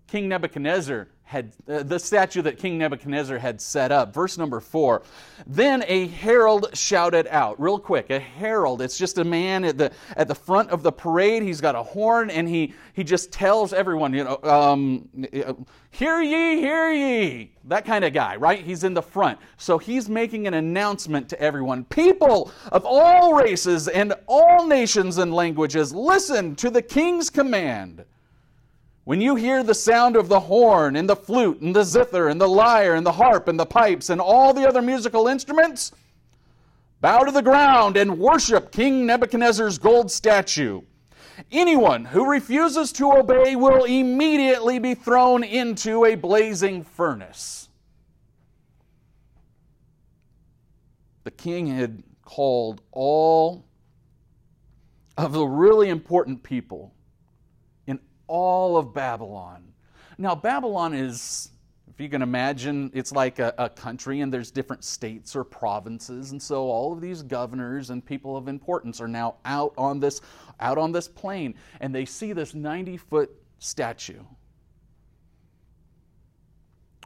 King 0.08 0.30
Nebuchadnezzar 0.30 1.10
had 1.30 1.54
uh, 1.68 1.84
the 1.84 2.00
statue 2.00 2.42
that 2.42 2.58
King 2.58 2.80
Nebuchadnezzar 2.80 3.38
had 3.38 3.62
set 3.62 3.92
up. 3.92 4.16
Verse 4.16 4.36
number 4.36 4.60
4. 4.60 5.04
Then 5.46 5.84
a 5.88 6.08
herald 6.08 6.76
shouted 6.76 7.28
out, 7.28 7.62
real 7.62 7.78
quick, 7.78 8.10
a 8.10 8.18
herald. 8.18 8.82
It's 8.82 8.98
just 8.98 9.20
a 9.20 9.24
man 9.24 9.64
at 9.64 9.78
the 9.78 9.92
at 10.18 10.28
the 10.28 10.34
front 10.34 10.72
of 10.72 10.82
the 10.82 10.92
parade. 10.92 11.44
He's 11.44 11.62
got 11.62 11.76
a 11.76 11.84
horn 11.84 12.32
and 12.32 12.50
he 12.50 12.74
he 12.94 13.04
just 13.04 13.32
tells 13.32 13.74
everyone, 13.74 14.12
you 14.12 14.24
know, 14.24 14.40
um, 14.42 15.08
hear 15.92 16.20
ye, 16.20 16.62
hear 16.62 16.92
ye. 16.92 17.52
That 17.66 17.86
kind 17.86 18.04
of 18.06 18.12
guy, 18.12 18.36
right? 18.36 18.66
He's 18.66 18.84
in 18.84 18.96
the 18.96 19.04
front. 19.04 19.38
So 19.58 19.78
he's 19.78 20.10
making 20.10 20.48
an 20.48 20.56
announcement 20.56 21.30
to 21.30 21.40
everyone. 21.40 21.84
People 21.86 22.52
of 22.72 22.86
all 22.88 23.36
races 23.36 23.88
and 23.88 24.16
all 24.26 24.66
nations 24.66 25.20
and 25.20 25.32
languages, 25.32 25.94
listen 25.94 26.56
to 26.56 26.72
the 26.72 26.82
king's 26.82 27.30
command. 27.30 28.04
When 29.10 29.22
you 29.22 29.36
hear 29.36 29.64
the 29.64 29.74
sound 29.74 30.16
of 30.16 30.30
the 30.30 30.42
horn 30.42 30.96
and 30.96 31.10
the 31.10 31.16
flute 31.16 31.62
and 31.62 31.76
the 31.76 31.84
zither 31.84 32.28
and 32.28 32.40
the 32.40 32.48
lyre 32.48 32.94
and 32.94 33.04
the 33.04 33.14
harp 33.14 33.48
and 33.48 33.60
the 33.60 33.66
pipes 33.66 34.12
and 34.12 34.22
all 34.22 34.54
the 34.54 34.68
other 34.68 34.84
musical 34.84 35.28
instruments, 35.28 35.92
bow 37.02 37.24
to 37.24 37.32
the 37.32 37.42
ground 37.42 37.98
and 37.98 38.20
worship 38.20 38.72
King 38.72 39.08
Nebuchadnezzar's 39.08 39.80
gold 39.80 40.12
statue. 40.12 40.84
Anyone 41.52 42.06
who 42.06 42.30
refuses 42.30 42.92
to 42.92 43.12
obey 43.12 43.56
will 43.56 43.86
immediately 43.86 44.78
be 44.78 44.94
thrown 44.94 45.44
into 45.44 46.06
a 46.06 46.14
blazing 46.14 46.84
furnace. 46.84 47.68
The 51.24 51.32
king 51.32 51.66
had 51.66 52.04
called 52.22 52.84
all 52.92 53.66
of 55.18 55.34
the 55.34 55.48
really 55.48 55.90
important 55.90 56.44
people 56.44 56.94
all 58.30 58.78
of 58.78 58.94
Babylon. 58.94 59.74
Now, 60.18 60.36
Babylon 60.36 60.94
is, 60.94 61.50
if 61.90 62.00
you 62.00 62.08
can 62.08 62.22
imagine, 62.22 62.92
it's 62.94 63.12
like 63.12 63.40
a, 63.40 63.54
a, 63.58 63.70
country 63.70 64.22
and 64.22 64.32
there's 64.32 64.52
different 64.52 64.84
states 64.84 65.36
or 65.36 65.44
provinces. 65.44 66.32
And 66.32 66.42
so 66.42 66.64
all 66.64 66.94
of 66.94 67.02
these 67.02 67.24
governors 67.24 67.90
and 67.90 68.06
people 68.06 68.38
of 68.38 68.48
importance 68.48 69.02
are 69.02 69.08
now 69.08 69.36
out 69.44 69.74
on 69.78 70.00
this, 70.00 70.22
out 70.60 70.78
on 70.78 70.92
this 70.92 71.08
plain 71.08 71.56
and 71.82 71.94
they 71.94 72.06
see 72.06 72.32
this 72.32 72.54
90 72.54 72.98
foot 72.98 73.32
statue. 73.58 74.22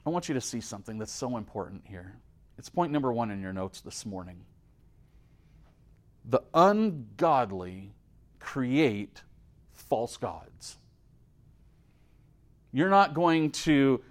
I 0.06 0.10
want 0.10 0.28
you 0.28 0.34
to 0.34 0.42
see 0.42 0.60
something 0.60 0.98
that's 0.98 1.14
so 1.14 1.38
important 1.38 1.84
here. 1.88 2.18
It's 2.58 2.70
point 2.70 2.92
number 2.92 3.12
one 3.14 3.32
in 3.32 3.42
your 3.42 3.54
notes 3.54 3.82
this 3.82 4.06
morning. 4.06 4.42
The 6.26 6.42
ungodly 6.54 7.94
create 8.40 9.22
false 9.72 10.18
gods. 10.18 10.78
You're 12.74 12.90
not 12.90 13.14
going 13.14 13.52
to 13.52 14.02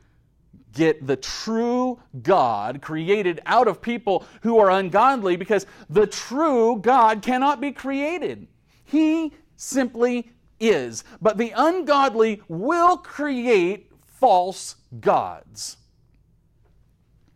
get 0.72 1.06
the 1.06 1.16
true 1.16 2.00
God 2.22 2.80
created 2.80 3.40
out 3.44 3.68
of 3.68 3.82
people 3.82 4.24
who 4.40 4.58
are 4.58 4.70
ungodly 4.70 5.36
because 5.36 5.66
the 5.90 6.06
true 6.06 6.78
God 6.78 7.20
cannot 7.20 7.60
be 7.60 7.72
created. 7.72 8.46
He 8.84 9.32
simply 9.56 10.30
is. 10.60 11.04
But 11.20 11.36
the 11.36 11.52
ungodly 11.54 12.40
will 12.48 12.96
create 12.96 13.90
false 14.06 14.76
gods. 15.00 15.76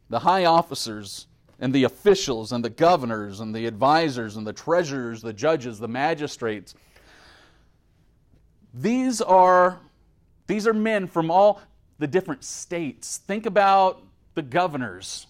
The 0.08 0.20
high 0.20 0.44
officers 0.44 1.26
and 1.58 1.72
the 1.72 1.84
officials 1.84 2.52
and 2.52 2.64
the 2.64 2.70
governors 2.70 3.40
and 3.40 3.54
the 3.54 3.66
advisors 3.66 4.36
and 4.36 4.46
the 4.46 4.52
treasurers, 4.52 5.20
the 5.20 5.32
judges, 5.32 5.78
the 5.78 5.88
magistrates, 5.88 6.74
these 8.72 9.20
are 9.22 9.80
these 10.46 10.66
are 10.66 10.72
men 10.72 11.06
from 11.06 11.30
all 11.30 11.60
the 11.98 12.06
different 12.06 12.44
states. 12.44 13.18
Think 13.18 13.46
about 13.46 14.02
the 14.34 14.42
governors. 14.42 15.26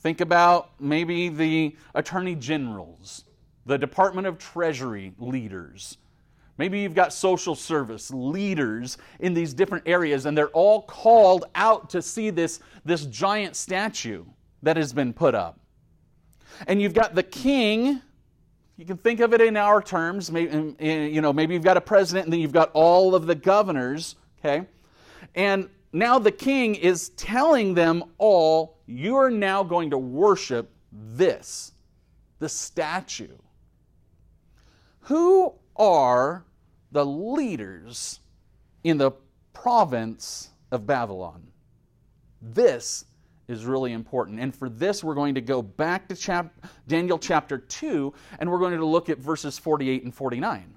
Think 0.00 0.20
about 0.20 0.70
maybe 0.80 1.28
the 1.28 1.76
attorney 1.94 2.34
generals, 2.34 3.24
the 3.66 3.78
Department 3.78 4.26
of 4.26 4.38
Treasury 4.38 5.12
leaders. 5.18 5.96
Maybe 6.58 6.80
you've 6.80 6.94
got 6.94 7.12
social 7.12 7.54
service 7.54 8.10
leaders 8.10 8.98
in 9.20 9.32
these 9.32 9.54
different 9.54 9.88
areas, 9.88 10.26
and 10.26 10.36
they're 10.36 10.48
all 10.48 10.82
called 10.82 11.44
out 11.54 11.88
to 11.90 12.02
see 12.02 12.30
this, 12.30 12.60
this 12.84 13.06
giant 13.06 13.56
statue 13.56 14.24
that 14.62 14.76
has 14.76 14.92
been 14.92 15.12
put 15.12 15.34
up. 15.34 15.58
And 16.66 16.82
you've 16.82 16.94
got 16.94 17.14
the 17.14 17.22
king. 17.22 18.02
You 18.76 18.84
can 18.84 18.96
think 18.98 19.20
of 19.20 19.32
it 19.32 19.40
in 19.40 19.56
our 19.56 19.80
terms. 19.80 20.30
Maybe, 20.30 20.74
you 20.80 21.20
know, 21.20 21.32
maybe 21.32 21.54
you've 21.54 21.64
got 21.64 21.76
a 21.76 21.80
president, 21.80 22.26
and 22.26 22.32
then 22.32 22.40
you've 22.40 22.52
got 22.52 22.70
all 22.74 23.14
of 23.14 23.26
the 23.26 23.34
governors 23.34 24.16
Okay? 24.44 24.66
And 25.34 25.68
now 25.92 26.18
the 26.18 26.32
king 26.32 26.74
is 26.74 27.10
telling 27.10 27.74
them 27.74 28.04
all, 28.18 28.78
you 28.86 29.16
are 29.16 29.30
now 29.30 29.62
going 29.62 29.90
to 29.90 29.98
worship 29.98 30.70
this, 30.90 31.72
the 32.38 32.48
statue. 32.48 33.36
Who 35.02 35.54
are 35.76 36.44
the 36.90 37.06
leaders 37.06 38.20
in 38.84 38.98
the 38.98 39.12
province 39.52 40.50
of 40.70 40.86
Babylon? 40.86 41.46
This 42.40 43.04
is 43.48 43.64
really 43.64 43.92
important. 43.92 44.40
And 44.40 44.54
for 44.54 44.68
this, 44.68 45.04
we're 45.04 45.14
going 45.14 45.34
to 45.34 45.40
go 45.40 45.62
back 45.62 46.08
to 46.08 46.16
chap- 46.16 46.54
Daniel 46.88 47.18
chapter 47.18 47.58
2, 47.58 48.12
and 48.40 48.50
we're 48.50 48.58
going 48.58 48.76
to 48.76 48.84
look 48.84 49.08
at 49.08 49.18
verses 49.18 49.58
48 49.58 50.04
and 50.04 50.14
49 50.14 50.74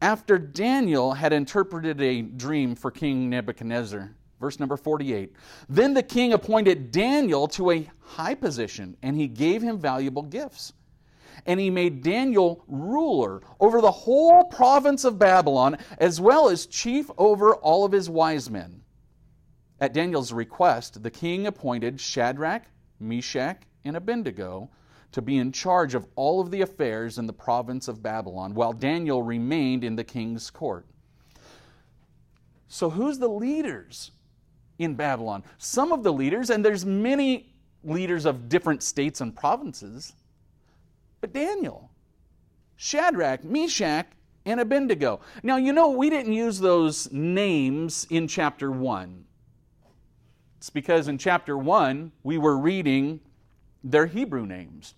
after 0.00 0.38
Daniel 0.38 1.12
had 1.12 1.32
interpreted 1.32 2.00
a 2.00 2.22
dream 2.22 2.74
for 2.74 2.90
King 2.90 3.28
Nebuchadnezzar. 3.30 4.14
Verse 4.40 4.58
number 4.58 4.76
48. 4.76 5.34
Then 5.68 5.92
the 5.92 6.02
king 6.02 6.32
appointed 6.32 6.90
Daniel 6.90 7.46
to 7.48 7.70
a 7.70 7.90
high 8.00 8.34
position, 8.34 8.96
and 9.02 9.14
he 9.14 9.28
gave 9.28 9.60
him 9.60 9.78
valuable 9.78 10.22
gifts. 10.22 10.72
And 11.44 11.60
he 11.60 11.70
made 11.70 12.02
Daniel 12.02 12.64
ruler 12.66 13.42
over 13.60 13.80
the 13.80 13.90
whole 13.90 14.44
province 14.44 15.04
of 15.04 15.18
Babylon, 15.18 15.76
as 15.98 16.20
well 16.20 16.48
as 16.48 16.66
chief 16.66 17.10
over 17.18 17.54
all 17.54 17.84
of 17.84 17.92
his 17.92 18.08
wise 18.08 18.50
men. 18.50 18.82
At 19.78 19.92
Daniel's 19.92 20.32
request, 20.32 21.02
the 21.02 21.10
king 21.10 21.46
appointed 21.46 22.00
Shadrach, 22.00 22.64
Meshach, 22.98 23.62
and 23.84 23.96
Abednego 23.96 24.70
to 25.12 25.22
be 25.22 25.38
in 25.38 25.52
charge 25.52 25.94
of 25.94 26.06
all 26.14 26.40
of 26.40 26.50
the 26.50 26.60
affairs 26.62 27.18
in 27.18 27.26
the 27.26 27.32
province 27.32 27.88
of 27.88 28.02
Babylon, 28.02 28.54
while 28.54 28.72
Daniel 28.72 29.22
remained 29.22 29.84
in 29.84 29.96
the 29.96 30.04
king's 30.04 30.50
court. 30.50 30.86
So, 32.68 32.90
who's 32.90 33.18
the 33.18 33.28
leaders 33.28 34.12
in 34.78 34.94
Babylon? 34.94 35.42
Some 35.58 35.92
of 35.92 36.04
the 36.04 36.12
leaders, 36.12 36.50
and 36.50 36.64
there's 36.64 36.86
many 36.86 37.52
leaders 37.82 38.26
of 38.26 38.48
different 38.48 38.82
states 38.82 39.20
and 39.20 39.34
provinces, 39.34 40.12
but 41.20 41.32
Daniel, 41.32 41.90
Shadrach, 42.76 43.42
Meshach, 43.42 44.06
and 44.46 44.60
Abednego. 44.60 45.20
Now, 45.42 45.56
you 45.56 45.72
know, 45.72 45.90
we 45.90 46.10
didn't 46.10 46.32
use 46.32 46.58
those 46.60 47.10
names 47.12 48.06
in 48.10 48.28
chapter 48.28 48.70
1. 48.70 49.24
It's 50.58 50.70
because 50.70 51.08
in 51.08 51.18
chapter 51.18 51.58
1, 51.58 52.12
we 52.22 52.38
were 52.38 52.56
reading 52.56 53.20
their 53.82 54.06
Hebrew 54.06 54.46
names. 54.46 54.94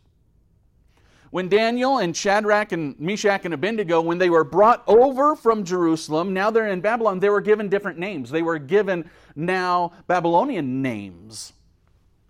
When 1.32 1.48
Daniel 1.48 1.96
and 1.96 2.14
Shadrach 2.14 2.72
and 2.72 2.94
Meshach 3.00 3.46
and 3.46 3.54
Abednego, 3.54 4.02
when 4.02 4.18
they 4.18 4.28
were 4.28 4.44
brought 4.44 4.84
over 4.86 5.34
from 5.34 5.64
Jerusalem, 5.64 6.34
now 6.34 6.50
they're 6.50 6.68
in 6.68 6.82
Babylon, 6.82 7.20
they 7.20 7.30
were 7.30 7.40
given 7.40 7.70
different 7.70 7.98
names. 7.98 8.30
They 8.30 8.42
were 8.42 8.58
given 8.58 9.10
now 9.34 9.92
Babylonian 10.06 10.82
names. 10.82 11.54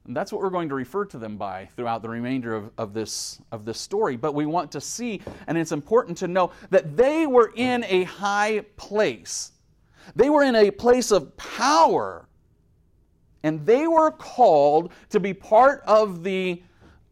And 0.07 0.17
that's 0.17 0.31
what 0.33 0.41
we're 0.41 0.51
going 0.51 0.69
to 0.69 0.77
refer 0.77 1.05
to 1.07 1.19
them 1.19 1.37
by 1.37 1.69
throughout 1.75 2.03
the 2.03 2.11
remainder 2.11 2.55
of, 2.55 2.71
of, 2.79 2.95
this, 2.95 3.41
of 3.51 3.65
this 3.65 3.81
story. 3.81 4.17
But 4.17 4.37
we 4.37 4.47
want 4.47 4.71
to 4.71 4.81
see, 4.81 5.21
and 5.49 5.59
it's 5.59 5.73
important 5.73 6.17
to 6.19 6.29
know, 6.29 6.53
that 6.71 6.97
they 6.97 7.27
were 7.27 7.53
in 7.57 7.85
a 7.89 8.05
high 8.05 8.61
place. 8.77 9.51
They 10.15 10.31
were 10.31 10.45
in 10.45 10.55
a 10.55 10.71
place 10.71 11.11
of 11.11 11.37
power. 11.37 12.29
And 13.43 13.67
they 13.67 13.89
were 13.89 14.13
called 14.13 14.93
to 15.11 15.19
be 15.19 15.35
part 15.35 15.83
of 15.89 16.23
the 16.23 16.63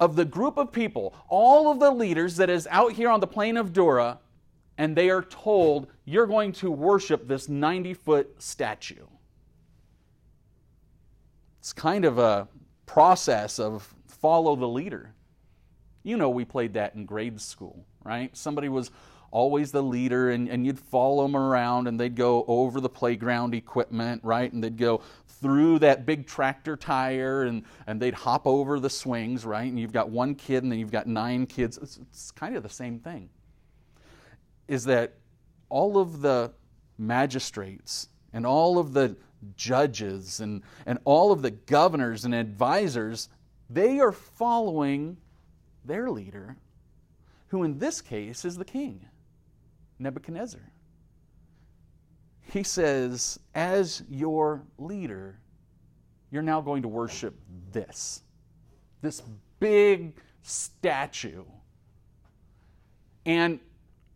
of 0.01 0.17
the 0.17 0.25
group 0.25 0.57
of 0.57 0.73
people, 0.73 1.15
all 1.29 1.71
of 1.71 1.79
the 1.79 1.91
leaders 1.91 2.37
that 2.37 2.49
is 2.49 2.67
out 2.71 2.93
here 2.93 3.11
on 3.11 3.21
the 3.21 3.27
plain 3.27 3.57
of 3.59 3.73
Dura, 3.73 4.19
and 4.79 4.97
they 4.97 5.11
are 5.11 5.23
told, 5.23 5.89
You're 6.07 6.27
going 6.27 6.53
to 6.53 6.71
worship 6.71 7.29
this 7.29 7.49
90 7.49 7.95
foot 7.95 8.43
statue. 8.43 9.07
It's 11.61 11.75
kind 11.75 12.07
of 12.07 12.19
a 12.19 12.49
process 12.87 13.59
of 13.59 13.95
follow 14.09 14.57
the 14.57 14.67
leader. 14.67 15.13
You 16.03 16.17
know, 16.17 16.31
we 16.31 16.47
played 16.47 16.73
that 16.75 16.95
in 16.95 17.05
grade 17.05 17.39
school, 17.39 17.85
right? 18.03 18.35
Somebody 18.35 18.71
was 18.71 18.91
always 19.31 19.71
the 19.71 19.83
leader, 19.83 20.31
and, 20.31 20.49
and 20.49 20.65
you'd 20.65 20.79
follow 20.79 21.25
them 21.25 21.37
around, 21.37 21.87
and 21.87 22.01
they'd 22.01 22.17
go 22.17 22.45
over 22.49 22.81
the 22.81 22.89
playground 22.89 23.55
equipment, 23.55 24.23
right? 24.25 24.51
And 24.51 24.65
they'd 24.65 24.79
go 24.79 25.03
through 25.41 25.79
that 25.81 26.07
big 26.07 26.27
tractor 26.27 26.77
tire, 26.77 27.45
and, 27.45 27.65
and 27.87 28.01
they'd 28.01 28.15
hop 28.15 28.47
over 28.47 28.79
the 28.79 28.91
swings, 28.91 29.45
right? 29.45 29.69
And 29.69 29.79
you've 29.79 29.93
got 29.93 30.11
one 30.11 30.35
kid, 30.35 30.63
and 30.63 30.71
then 30.71 30.79
you've 30.79 30.91
got 30.91 31.07
nine 31.07 31.47
kids. 31.47 31.79
It's, 31.79 31.99
it's 31.99 32.31
kind 32.31 32.57
of 32.57 32.63
the 32.63 32.69
same 32.69 32.99
thing. 32.99 33.31
Is 34.69 34.85
that 34.85 35.15
all 35.69 35.99
of 35.99 36.21
the 36.21 36.53
magistrates 36.99 38.09
and 38.33 38.47
all 38.47 38.79
of 38.79 38.93
the, 38.93 39.17
judges 39.57 40.41
and, 40.41 40.63
and 40.87 40.99
all 41.05 41.33
of 41.33 41.43
the 41.43 41.51
governors 41.51 42.25
and 42.25 42.35
advisors, 42.35 43.29
they 43.69 44.01
are 44.01 44.13
following 44.13 45.17
their 45.85 46.11
leader, 46.11 46.57
who 47.49 47.63
in 47.63 47.79
this 47.79 48.01
case 48.01 48.45
is 48.45 48.57
the 48.57 48.65
king, 48.65 49.07
Nebuchadnezzar. 49.99 50.61
He 52.43 52.63
says, 52.63 53.39
as 53.55 54.03
your 54.11 54.63
leader, 54.79 55.39
you're 56.31 56.43
now 56.43 56.61
going 56.61 56.83
to 56.83 56.89
worship 56.89 57.35
this, 57.73 58.23
this 59.03 59.23
big 59.59 60.15
statue. 60.43 61.45
And 63.27 63.61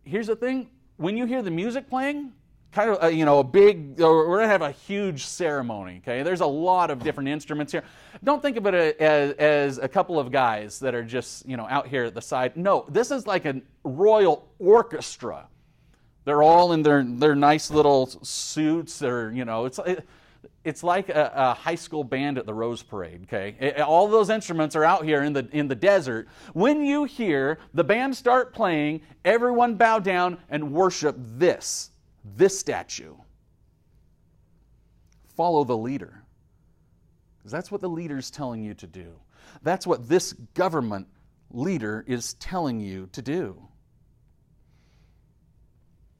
here's 0.03 0.27
the 0.27 0.35
thing 0.35 0.69
when 0.97 1.17
you 1.17 1.25
hear 1.25 1.41
the 1.41 1.51
music 1.51 1.89
playing, 1.89 2.31
kind 2.71 2.89
of, 2.89 3.03
a, 3.03 3.11
you 3.11 3.25
know, 3.25 3.39
a 3.39 3.43
big, 3.43 4.01
uh, 4.01 4.05
we're 4.05 4.37
going 4.37 4.41
to 4.41 4.47
have 4.47 4.61
a 4.61 4.71
huge 4.71 5.25
ceremony, 5.25 6.01
okay? 6.03 6.23
There's 6.23 6.41
a 6.41 6.45
lot 6.45 6.91
of 6.91 7.03
different 7.03 7.29
instruments 7.29 7.71
here. 7.71 7.83
Don't 8.23 8.41
think 8.41 8.57
of 8.57 8.65
it 8.65 8.73
uh, 8.73 9.03
as, 9.03 9.31
as 9.33 9.77
a 9.77 9.87
couple 9.87 10.19
of 10.19 10.31
guys 10.31 10.79
that 10.79 10.93
are 10.93 11.03
just, 11.03 11.47
you 11.47 11.57
know, 11.57 11.67
out 11.69 11.87
here 11.87 12.05
at 12.05 12.13
the 12.13 12.21
side. 12.21 12.57
No, 12.57 12.85
this 12.89 13.11
is 13.11 13.25
like 13.27 13.45
a 13.45 13.61
royal 13.83 14.49
orchestra. 14.59 15.47
They're 16.25 16.43
all 16.43 16.73
in 16.73 16.81
their, 16.81 17.03
their 17.03 17.35
nice 17.35 17.69
little 17.71 18.07
suits. 18.23 18.99
They're, 18.99 19.31
you 19.31 19.45
know, 19.45 19.65
it's, 19.65 19.79
it, 19.85 20.05
it's 20.63 20.83
like 20.83 21.09
a, 21.09 21.31
a, 21.35 21.53
high 21.53 21.75
school 21.75 22.03
band 22.03 22.39
at 22.39 22.47
the 22.47 22.53
Rose 22.53 22.81
Parade, 22.81 23.21
okay? 23.23 23.55
It, 23.59 23.79
all 23.81 24.07
those 24.07 24.31
instruments 24.31 24.75
are 24.75 24.83
out 24.83 25.05
here 25.05 25.23
in 25.23 25.33
the, 25.33 25.47
in 25.51 25.67
the 25.67 25.75
desert. 25.75 26.27
When 26.53 26.83
you 26.83 27.03
hear 27.03 27.59
the 27.75 27.83
band 27.83 28.17
start 28.17 28.53
playing, 28.53 29.01
everyone 29.23 29.75
bow 29.75 29.99
down 29.99 30.39
and 30.49 30.73
worship 30.73 31.15
this, 31.19 31.91
this 32.35 32.59
statue. 32.59 33.13
Follow 35.37 35.63
the 35.63 35.77
leader. 35.77 36.23
Because 37.37 37.51
that's 37.51 37.69
what 37.69 37.81
the 37.81 37.89
leader's 37.89 38.31
telling 38.31 38.63
you 38.63 38.73
to 38.73 38.87
do. 38.87 39.13
That's 39.61 39.85
what 39.85 40.09
this 40.09 40.33
government 40.33 41.07
leader 41.51 42.03
is 42.07 42.33
telling 42.35 42.79
you 42.79 43.07
to 43.11 43.21
do. 43.21 43.67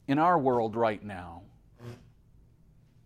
In 0.07 0.19
our 0.19 0.37
world 0.37 0.75
right 0.75 1.03
now, 1.03 1.41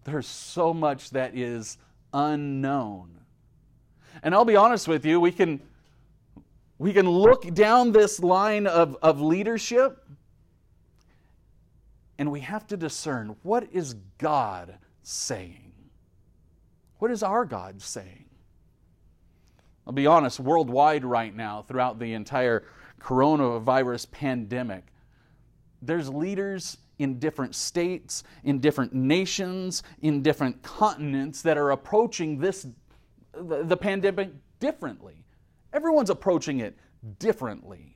there's 0.03 0.27
so 0.27 0.74
much 0.74 1.12
that 1.12 1.36
is 1.36 1.77
unknown. 2.13 3.20
And 4.24 4.34
I'll 4.34 4.46
be 4.46 4.56
honest 4.56 4.88
with 4.88 5.06
you, 5.06 5.20
we 5.20 5.32
can, 5.32 5.62
we 6.77 6.94
can 6.94 7.10
look 7.10 7.53
down 7.53 7.91
this 7.91 8.20
line 8.20 8.68
of, 8.68 8.98
of 9.01 9.22
leadership 9.22 10.03
and 12.18 12.32
we 12.32 12.41
have 12.41 12.68
to 12.68 12.77
discern 12.77 13.36
what 13.44 13.70
is 13.72 13.96
God 14.18 14.77
saying? 15.03 15.72
What 16.98 17.12
is 17.12 17.24
our 17.24 17.46
God 17.46 17.82
saying? 17.82 18.25
I'll 19.88 19.94
be 19.94 20.06
honest, 20.06 20.39
worldwide 20.39 21.06
right 21.06 21.34
now, 21.34 21.63
throughout 21.68 21.98
the 21.98 22.13
entire 22.13 22.65
coronavirus 23.00 24.12
pandemic, 24.12 24.84
there's 25.82 26.10
leaders 26.10 26.77
in 27.00 27.18
different 27.18 27.56
states, 27.56 28.24
in 28.44 28.60
different 28.60 28.94
nations, 28.94 29.84
in 30.01 30.22
different 30.22 30.62
continents 30.62 31.41
that 31.41 31.58
are 31.58 31.72
approaching 31.72 32.38
this 32.38 32.68
the, 33.34 33.77
pandemic 33.77 34.32
differently. 34.60 35.25
Everyone's 35.74 36.10
approaching 36.10 36.60
it 36.60 36.77
differently. 37.20 37.96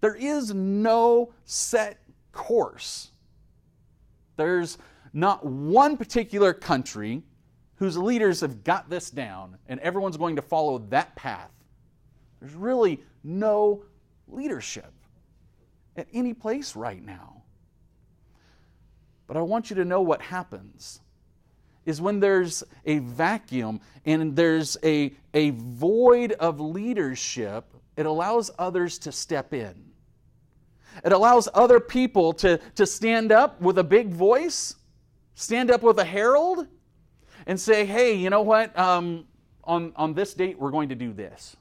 There 0.00 0.14
is 0.14 0.54
no 0.54 1.32
set 1.44 1.98
course. 2.32 3.10
There's 4.36 4.78
not 5.12 5.44
one 5.44 5.96
particular 5.96 6.52
country 6.52 7.22
whose 7.76 7.96
leaders 7.96 8.40
have 8.40 8.64
got 8.64 8.88
this 8.88 9.10
down 9.10 9.56
and 9.66 9.78
everyone's 9.80 10.16
going 10.16 10.36
to 10.36 10.42
follow 10.42 10.78
that 10.90 11.14
path. 11.16 11.50
There's 12.40 12.54
really 12.54 13.02
no 13.24 13.84
leadership 14.28 14.92
at 15.96 16.06
any 16.12 16.34
place 16.34 16.76
right 16.76 17.04
now. 17.04 17.37
But 19.28 19.36
I 19.36 19.42
want 19.42 19.70
you 19.70 19.76
to 19.76 19.84
know 19.84 20.00
what 20.00 20.20
happens 20.20 21.00
is 21.86 22.00
when 22.00 22.18
there's 22.18 22.64
a 22.84 22.98
vacuum 22.98 23.80
and 24.04 24.34
there's 24.34 24.76
a, 24.82 25.12
a 25.32 25.50
void 25.50 26.32
of 26.32 26.60
leadership, 26.60 27.64
it 27.96 28.06
allows 28.06 28.50
others 28.58 28.98
to 29.00 29.12
step 29.12 29.54
in. 29.54 29.84
It 31.04 31.12
allows 31.12 31.48
other 31.54 31.78
people 31.78 32.32
to, 32.34 32.58
to 32.74 32.84
stand 32.84 33.30
up 33.30 33.60
with 33.60 33.78
a 33.78 33.84
big 33.84 34.08
voice, 34.10 34.74
stand 35.34 35.70
up 35.70 35.82
with 35.82 35.98
a 35.98 36.04
herald, 36.04 36.66
and 37.46 37.60
say, 37.60 37.84
hey, 37.84 38.14
you 38.14 38.30
know 38.30 38.42
what? 38.42 38.76
Um, 38.78 39.26
on, 39.62 39.92
on 39.94 40.14
this 40.14 40.34
date, 40.34 40.58
we're 40.58 40.70
going 40.70 40.88
to 40.88 40.94
do 40.94 41.12
this. 41.12 41.56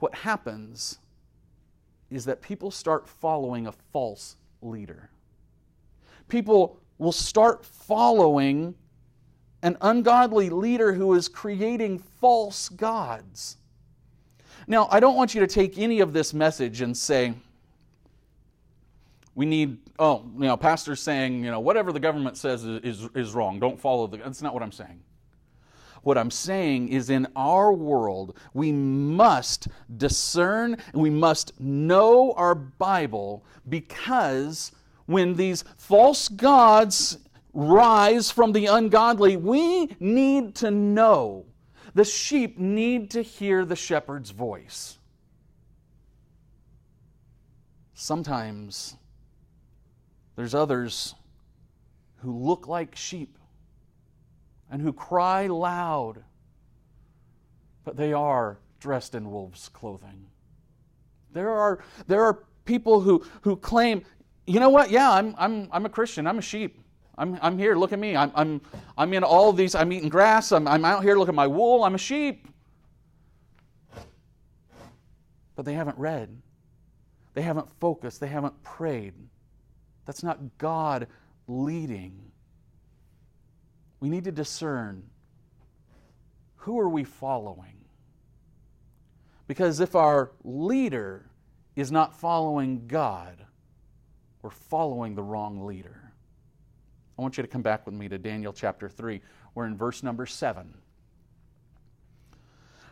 What 0.00 0.14
happens 0.14 0.98
is 2.10 2.24
that 2.24 2.42
people 2.42 2.70
start 2.70 3.08
following 3.08 3.66
a 3.66 3.72
false 3.92 4.36
leader 4.62 5.10
people 6.30 6.78
will 6.98 7.12
start 7.12 7.64
following 7.64 8.74
an 9.62 9.76
ungodly 9.82 10.48
leader 10.48 10.92
who 10.92 11.14
is 11.14 11.28
creating 11.28 11.98
false 11.98 12.68
gods. 12.68 13.56
Now, 14.66 14.88
I 14.90 15.00
don't 15.00 15.16
want 15.16 15.34
you 15.34 15.40
to 15.40 15.46
take 15.46 15.78
any 15.78 16.00
of 16.00 16.12
this 16.12 16.32
message 16.32 16.80
and 16.80 16.96
say, 16.96 17.34
we 19.34 19.46
need, 19.46 19.78
oh, 19.98 20.24
you 20.34 20.46
know, 20.46 20.56
pastor's 20.56 21.00
saying, 21.00 21.44
you 21.44 21.50
know, 21.50 21.60
whatever 21.60 21.92
the 21.92 22.00
government 22.00 22.36
says 22.36 22.64
is, 22.64 22.80
is, 22.82 23.08
is 23.14 23.34
wrong. 23.34 23.58
Don't 23.58 23.78
follow 23.78 24.06
the, 24.06 24.18
that's 24.18 24.42
not 24.42 24.54
what 24.54 24.62
I'm 24.62 24.72
saying. 24.72 25.00
What 26.02 26.16
I'm 26.16 26.30
saying 26.30 26.88
is 26.88 27.10
in 27.10 27.26
our 27.36 27.72
world, 27.72 28.36
we 28.54 28.72
must 28.72 29.68
discern 29.98 30.78
we 30.94 31.10
must 31.10 31.58
know 31.60 32.32
our 32.36 32.54
Bible 32.54 33.44
because 33.68 34.72
when 35.10 35.34
these 35.34 35.64
false 35.76 36.28
gods 36.28 37.18
rise 37.52 38.30
from 38.30 38.52
the 38.52 38.66
ungodly, 38.66 39.36
we 39.36 39.96
need 39.98 40.54
to 40.56 40.70
know. 40.70 41.46
The 41.94 42.04
sheep 42.04 42.58
need 42.58 43.10
to 43.10 43.22
hear 43.22 43.64
the 43.64 43.74
shepherd's 43.74 44.30
voice. 44.30 44.98
Sometimes 47.94 48.96
there's 50.36 50.54
others 50.54 51.14
who 52.18 52.32
look 52.32 52.68
like 52.68 52.94
sheep 52.94 53.36
and 54.70 54.80
who 54.80 54.92
cry 54.92 55.48
loud, 55.48 56.22
but 57.84 57.96
they 57.96 58.12
are 58.12 58.58
dressed 58.78 59.14
in 59.14 59.30
wolves' 59.30 59.68
clothing. 59.68 60.26
There 61.32 61.50
are, 61.50 61.82
there 62.06 62.22
are 62.24 62.44
people 62.64 63.00
who, 63.00 63.24
who 63.42 63.56
claim, 63.56 64.02
you 64.50 64.58
know 64.58 64.68
what? 64.68 64.90
Yeah, 64.90 65.10
I'm, 65.10 65.34
I'm, 65.38 65.68
I'm 65.70 65.86
a 65.86 65.88
Christian. 65.88 66.26
I'm 66.26 66.38
a 66.38 66.42
sheep. 66.42 66.80
I'm, 67.16 67.38
I'm 67.40 67.56
here. 67.56 67.76
Look 67.76 67.92
at 67.92 67.98
me. 67.98 68.16
I'm, 68.16 68.32
I'm, 68.34 68.60
I'm 68.98 69.12
in 69.12 69.22
all 69.22 69.52
these. 69.52 69.74
I'm 69.74 69.92
eating 69.92 70.08
grass. 70.08 70.50
I'm, 70.52 70.66
I'm 70.66 70.84
out 70.84 71.02
here. 71.02 71.16
Look 71.16 71.28
at 71.28 71.34
my 71.34 71.46
wool. 71.46 71.84
I'm 71.84 71.94
a 71.94 71.98
sheep. 71.98 72.48
But 75.54 75.64
they 75.64 75.74
haven't 75.74 75.98
read. 75.98 76.36
They 77.34 77.42
haven't 77.42 77.68
focused. 77.78 78.20
They 78.20 78.26
haven't 78.26 78.60
prayed. 78.62 79.14
That's 80.04 80.22
not 80.22 80.38
God 80.58 81.06
leading. 81.46 82.20
We 84.00 84.08
need 84.08 84.24
to 84.24 84.32
discern 84.32 85.04
who 86.56 86.78
are 86.78 86.88
we 86.88 87.04
following? 87.04 87.76
Because 89.46 89.80
if 89.80 89.94
our 89.94 90.32
leader 90.44 91.30
is 91.76 91.90
not 91.90 92.14
following 92.14 92.86
God, 92.86 93.46
we're 94.42 94.50
following 94.50 95.14
the 95.14 95.22
wrong 95.22 95.66
leader. 95.66 96.12
I 97.18 97.22
want 97.22 97.36
you 97.36 97.42
to 97.42 97.48
come 97.48 97.62
back 97.62 97.84
with 97.84 97.94
me 97.94 98.08
to 98.08 98.18
Daniel 98.18 98.52
chapter 98.52 98.88
3. 98.88 99.20
We're 99.54 99.66
in 99.66 99.76
verse 99.76 100.02
number 100.02 100.24
7. 100.24 100.72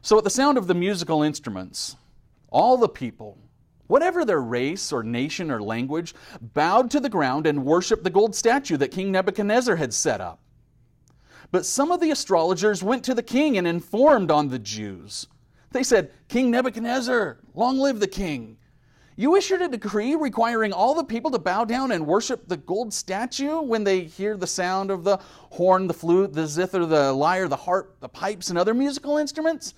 So, 0.02 0.18
at 0.18 0.24
the 0.24 0.30
sound 0.30 0.58
of 0.58 0.66
the 0.66 0.74
musical 0.74 1.22
instruments, 1.22 1.96
all 2.50 2.76
the 2.76 2.88
people, 2.88 3.38
whatever 3.86 4.24
their 4.24 4.40
race 4.40 4.92
or 4.92 5.02
nation 5.02 5.50
or 5.50 5.62
language, 5.62 6.14
bowed 6.40 6.90
to 6.90 7.00
the 7.00 7.08
ground 7.08 7.46
and 7.46 7.64
worshiped 7.64 8.04
the 8.04 8.10
gold 8.10 8.34
statue 8.34 8.76
that 8.76 8.90
King 8.90 9.10
Nebuchadnezzar 9.10 9.76
had 9.76 9.94
set 9.94 10.20
up. 10.20 10.40
But 11.50 11.64
some 11.64 11.90
of 11.90 12.00
the 12.00 12.10
astrologers 12.10 12.82
went 12.82 13.02
to 13.04 13.14
the 13.14 13.22
king 13.22 13.56
and 13.56 13.66
informed 13.66 14.30
on 14.30 14.48
the 14.48 14.58
Jews. 14.58 15.26
They 15.70 15.82
said, 15.82 16.12
King 16.28 16.50
Nebuchadnezzar, 16.50 17.38
long 17.54 17.78
live 17.78 18.00
the 18.00 18.06
king. 18.06 18.57
You 19.18 19.34
issued 19.34 19.60
a 19.62 19.68
decree 19.68 20.14
requiring 20.14 20.72
all 20.72 20.94
the 20.94 21.02
people 21.02 21.32
to 21.32 21.40
bow 21.40 21.64
down 21.64 21.90
and 21.90 22.06
worship 22.06 22.46
the 22.46 22.56
gold 22.56 22.94
statue 22.94 23.60
when 23.60 23.82
they 23.82 24.04
hear 24.04 24.36
the 24.36 24.46
sound 24.46 24.92
of 24.92 25.02
the 25.02 25.16
horn, 25.50 25.88
the 25.88 25.92
flute, 25.92 26.32
the 26.32 26.46
zither, 26.46 26.86
the 26.86 27.12
lyre, 27.12 27.48
the 27.48 27.56
harp, 27.56 27.98
the 27.98 28.08
pipes, 28.08 28.50
and 28.50 28.56
other 28.56 28.74
musical 28.74 29.16
instruments. 29.16 29.74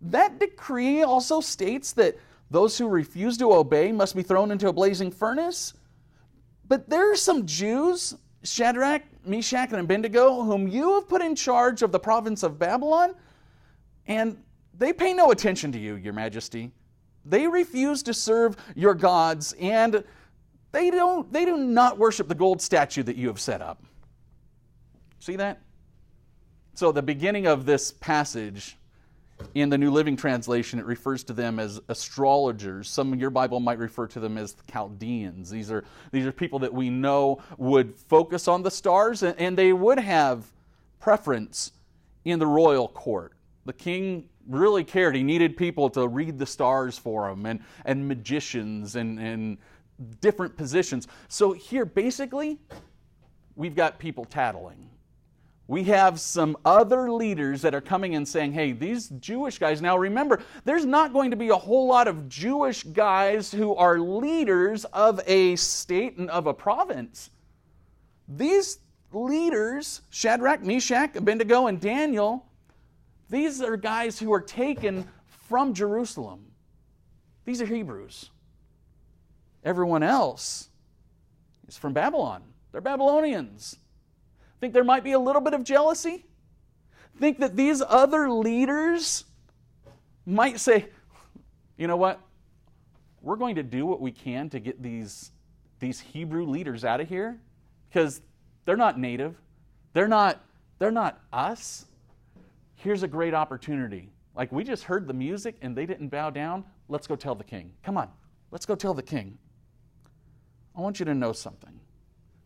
That 0.00 0.38
decree 0.38 1.02
also 1.02 1.40
states 1.40 1.94
that 1.94 2.16
those 2.48 2.78
who 2.78 2.86
refuse 2.86 3.36
to 3.38 3.52
obey 3.52 3.90
must 3.90 4.14
be 4.14 4.22
thrown 4.22 4.52
into 4.52 4.68
a 4.68 4.72
blazing 4.72 5.10
furnace. 5.10 5.74
But 6.68 6.88
there 6.88 7.10
are 7.10 7.16
some 7.16 7.44
Jews, 7.44 8.14
Shadrach, 8.44 9.02
Meshach, 9.24 9.72
and 9.72 9.80
Abednego, 9.80 10.44
whom 10.44 10.68
you 10.68 10.94
have 10.94 11.08
put 11.08 11.22
in 11.22 11.34
charge 11.34 11.82
of 11.82 11.90
the 11.90 11.98
province 11.98 12.44
of 12.44 12.56
Babylon, 12.56 13.16
and 14.06 14.40
they 14.78 14.92
pay 14.92 15.12
no 15.12 15.32
attention 15.32 15.72
to 15.72 15.78
you, 15.80 15.96
your 15.96 16.12
majesty. 16.12 16.70
They 17.28 17.48
refuse 17.48 18.02
to 18.04 18.14
serve 18.14 18.56
your 18.74 18.94
gods, 18.94 19.54
and 19.60 20.04
they, 20.72 20.90
don't, 20.90 21.32
they 21.32 21.44
do 21.44 21.56
not 21.56 21.98
worship 21.98 22.28
the 22.28 22.34
gold 22.34 22.62
statue 22.62 23.02
that 23.02 23.16
you 23.16 23.28
have 23.28 23.40
set 23.40 23.60
up. 23.60 23.82
See 25.18 25.36
that? 25.36 25.60
So, 26.74 26.92
the 26.92 27.02
beginning 27.02 27.46
of 27.46 27.66
this 27.66 27.90
passage 27.90 28.76
in 29.54 29.70
the 29.70 29.78
New 29.78 29.90
Living 29.90 30.16
Translation, 30.16 30.78
it 30.78 30.86
refers 30.86 31.24
to 31.24 31.32
them 31.32 31.58
as 31.58 31.80
astrologers. 31.88 32.88
Some 32.88 33.12
of 33.12 33.20
your 33.20 33.30
Bible 33.30 33.60
might 33.60 33.78
refer 33.78 34.06
to 34.08 34.20
them 34.20 34.38
as 34.38 34.52
the 34.52 34.70
Chaldeans. 34.70 35.50
These 35.50 35.70
are, 35.70 35.84
these 36.12 36.26
are 36.26 36.32
people 36.32 36.58
that 36.60 36.72
we 36.72 36.90
know 36.90 37.42
would 37.58 37.96
focus 37.96 38.48
on 38.48 38.62
the 38.62 38.70
stars 38.70 39.22
and, 39.22 39.38
and 39.38 39.56
they 39.56 39.72
would 39.72 39.98
have 39.98 40.52
preference 41.00 41.72
in 42.24 42.38
the 42.38 42.46
royal 42.46 42.88
court. 42.88 43.32
The 43.64 43.72
king 43.72 44.28
really 44.48 44.84
cared. 44.84 45.14
He 45.16 45.22
needed 45.22 45.56
people 45.56 45.90
to 45.90 46.06
read 46.08 46.38
the 46.38 46.46
stars 46.46 46.98
for 46.98 47.28
him 47.28 47.46
and, 47.46 47.60
and 47.84 48.06
magicians 48.06 48.96
and, 48.96 49.18
and 49.18 49.58
different 50.20 50.56
positions. 50.56 51.08
So 51.28 51.52
here, 51.52 51.84
basically, 51.84 52.58
we've 53.54 53.74
got 53.74 53.98
people 53.98 54.24
tattling 54.24 54.90
we 55.68 55.84
have 55.84 56.20
some 56.20 56.56
other 56.64 57.10
leaders 57.10 57.62
that 57.62 57.74
are 57.74 57.80
coming 57.80 58.14
and 58.14 58.26
saying, 58.26 58.52
hey, 58.52 58.72
these 58.72 59.08
Jewish 59.08 59.58
guys, 59.58 59.82
now 59.82 59.96
remember, 59.96 60.42
there's 60.64 60.86
not 60.86 61.12
going 61.12 61.30
to 61.32 61.36
be 61.36 61.48
a 61.48 61.56
whole 61.56 61.88
lot 61.88 62.06
of 62.06 62.28
Jewish 62.28 62.84
guys 62.84 63.50
who 63.50 63.74
are 63.74 63.98
leaders 63.98 64.84
of 64.86 65.20
a 65.26 65.56
state 65.56 66.18
and 66.18 66.30
of 66.30 66.46
a 66.46 66.54
province. 66.54 67.30
These 68.28 68.78
leaders, 69.12 70.02
Shadrach, 70.10 70.62
Meshach, 70.62 71.16
Abednego, 71.16 71.66
and 71.66 71.80
Daniel, 71.80 72.45
these 73.28 73.60
are 73.60 73.76
guys 73.76 74.18
who 74.18 74.32
are 74.32 74.40
taken 74.40 75.06
from 75.48 75.74
Jerusalem. 75.74 76.46
These 77.44 77.60
are 77.62 77.66
Hebrews. 77.66 78.30
Everyone 79.64 80.02
else 80.02 80.68
is 81.68 81.76
from 81.76 81.92
Babylon. 81.92 82.42
They're 82.72 82.80
Babylonians. 82.80 83.76
Think 84.60 84.72
there 84.74 84.84
might 84.84 85.04
be 85.04 85.12
a 85.12 85.18
little 85.18 85.40
bit 85.40 85.54
of 85.54 85.64
jealousy? 85.64 86.24
Think 87.18 87.38
that 87.38 87.56
these 87.56 87.82
other 87.86 88.30
leaders 88.30 89.24
might 90.26 90.60
say, 90.60 90.88
you 91.76 91.86
know 91.86 91.96
what? 91.96 92.20
We're 93.22 93.36
going 93.36 93.56
to 93.56 93.62
do 93.62 93.86
what 93.86 94.00
we 94.00 94.12
can 94.12 94.50
to 94.50 94.60
get 94.60 94.82
these, 94.82 95.30
these 95.80 96.00
Hebrew 96.00 96.46
leaders 96.46 96.84
out 96.84 97.00
of 97.00 97.08
here 97.08 97.40
because 97.88 98.20
they're 98.64 98.76
not 98.76 98.98
native. 98.98 99.34
They're 99.94 100.08
not, 100.08 100.44
they're 100.78 100.90
not 100.90 101.20
us. 101.32 101.85
Here's 102.76 103.02
a 103.02 103.08
great 103.08 103.34
opportunity. 103.34 104.10
Like 104.34 104.52
we 104.52 104.64
just 104.64 104.84
heard 104.84 105.08
the 105.08 105.14
music 105.14 105.56
and 105.62 105.76
they 105.76 105.86
didn't 105.86 106.08
bow 106.08 106.30
down. 106.30 106.64
Let's 106.88 107.06
go 107.06 107.16
tell 107.16 107.34
the 107.34 107.44
king. 107.44 107.72
Come 107.82 107.96
on, 107.96 108.08
let's 108.50 108.66
go 108.66 108.74
tell 108.74 108.94
the 108.94 109.02
king. 109.02 109.36
I 110.76 110.80
want 110.80 111.00
you 111.00 111.06
to 111.06 111.14
know 111.14 111.32
something. 111.32 111.80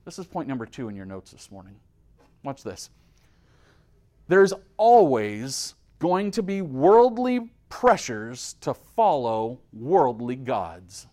This 0.04 0.18
is 0.18 0.26
point 0.26 0.48
number 0.48 0.66
two 0.66 0.88
in 0.88 0.96
your 0.96 1.04
notes 1.04 1.32
this 1.32 1.50
morning. 1.50 1.74
Watch 2.42 2.62
this. 2.62 2.90
There's 4.28 4.54
always 4.76 5.74
going 5.98 6.30
to 6.30 6.42
be 6.42 6.62
worldly 6.62 7.50
pressures 7.68 8.54
to 8.60 8.72
follow 8.72 9.60
worldly 9.72 10.36
gods. 10.36 11.08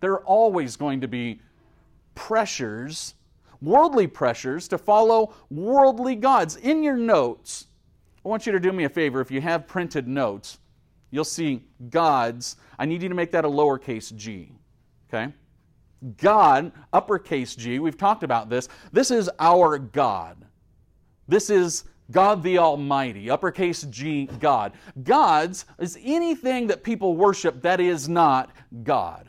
There 0.00 0.12
are 0.12 0.24
always 0.24 0.76
going 0.76 1.00
to 1.00 1.08
be 1.08 1.40
pressures, 2.14 3.14
worldly 3.62 4.08
pressures, 4.08 4.68
to 4.68 4.78
follow 4.78 5.34
worldly 5.50 6.16
gods. 6.16 6.56
In 6.56 6.82
your 6.82 6.96
notes, 6.96 7.67
I 8.24 8.28
want 8.28 8.46
you 8.46 8.52
to 8.52 8.60
do 8.60 8.72
me 8.72 8.84
a 8.84 8.88
favor. 8.88 9.20
If 9.20 9.30
you 9.30 9.40
have 9.40 9.66
printed 9.66 10.08
notes, 10.08 10.58
you'll 11.10 11.24
see 11.24 11.64
gods. 11.90 12.56
I 12.78 12.84
need 12.84 13.02
you 13.02 13.08
to 13.08 13.14
make 13.14 13.32
that 13.32 13.44
a 13.44 13.48
lowercase 13.48 14.14
g. 14.14 14.52
Okay? 15.08 15.32
God, 16.16 16.72
uppercase 16.92 17.56
G, 17.56 17.78
we've 17.78 17.96
talked 17.96 18.22
about 18.22 18.48
this. 18.48 18.68
This 18.92 19.10
is 19.10 19.28
our 19.40 19.78
God. 19.78 20.44
This 21.26 21.50
is 21.50 21.84
God 22.10 22.42
the 22.42 22.58
Almighty, 22.58 23.30
uppercase 23.30 23.82
G, 23.82 24.26
God. 24.38 24.72
God's 25.02 25.66
is 25.78 25.98
anything 26.02 26.68
that 26.68 26.82
people 26.84 27.16
worship 27.16 27.62
that 27.62 27.80
is 27.80 28.08
not 28.08 28.50
God. 28.82 29.28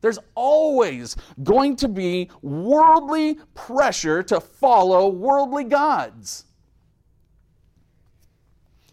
There's 0.00 0.18
always 0.34 1.16
going 1.42 1.76
to 1.76 1.88
be 1.88 2.30
worldly 2.42 3.38
pressure 3.54 4.22
to 4.24 4.40
follow 4.40 5.08
worldly 5.08 5.64
gods. 5.64 6.44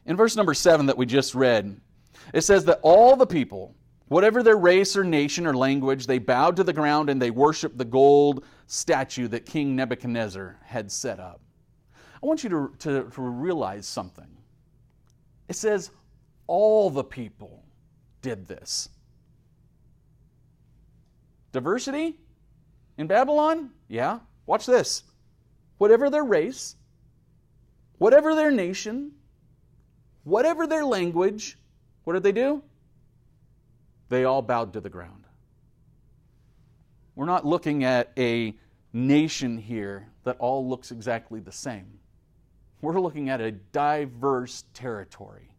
In 0.06 0.16
verse 0.16 0.36
number 0.36 0.54
seven 0.54 0.86
that 0.88 0.98
we 0.98 1.06
just 1.06 1.36
read, 1.36 1.80
it 2.34 2.42
says 2.42 2.66
that 2.66 2.80
all 2.84 3.16
the 3.16 3.26
people, 3.26 3.76
Whatever 4.08 4.44
their 4.44 4.58
race 4.58 4.96
or 4.96 5.04
nation 5.04 5.48
or 5.48 5.56
language, 5.56 6.06
they 6.06 6.20
bowed 6.20 6.56
to 6.58 6.64
the 6.64 6.74
ground 6.74 7.10
and 7.10 7.20
they 7.20 7.32
worshiped 7.32 7.78
the 7.78 7.86
gold 7.86 8.46
statue 8.68 9.28
that 9.30 9.46
King 9.46 9.76
Nebuchadnezzar 9.76 10.60
had 10.64 10.92
set 10.92 11.20
up. 11.20 11.42
I 12.22 12.26
want 12.26 12.44
you 12.44 12.50
to, 12.50 12.74
to, 12.80 13.10
to 13.10 13.22
realize 13.22 13.88
something. 13.88 14.28
It 15.48 15.56
says, 15.56 15.90
all 16.48 16.90
the 16.90 17.04
people 17.04 17.64
did 18.22 18.48
this. 18.48 18.90
Diversity 21.52 22.20
in 22.98 23.08
Babylon? 23.08 23.72
Yeah. 23.88 24.20
Watch 24.46 24.68
this. 24.68 25.04
Whatever 25.80 26.12
their 26.12 26.24
race, 26.24 26.76
whatever 27.98 28.36
their 28.36 28.52
nation, 28.52 29.14
whatever 30.26 30.68
their 30.68 30.84
language, 30.84 31.58
what 32.04 32.14
did 32.14 32.24
they 32.24 32.34
do? 32.34 32.62
they 34.10 34.24
all 34.24 34.42
bowed 34.42 34.74
to 34.74 34.82
the 34.82 34.90
ground. 34.90 35.24
We're 37.16 37.26
not 37.26 37.46
looking 37.46 37.84
at 37.84 38.12
a 38.18 38.56
nation 38.94 39.58
here 39.58 40.08
that 40.24 40.38
all 40.40 40.68
looks 40.68 40.92
exactly 40.92 41.40
the 41.40 41.52
same. 41.52 42.00
We're 42.82 43.00
looking 43.00 43.30
at 43.30 43.42
a 43.42 43.52
diverse 43.52 44.64
territory. 44.74 45.50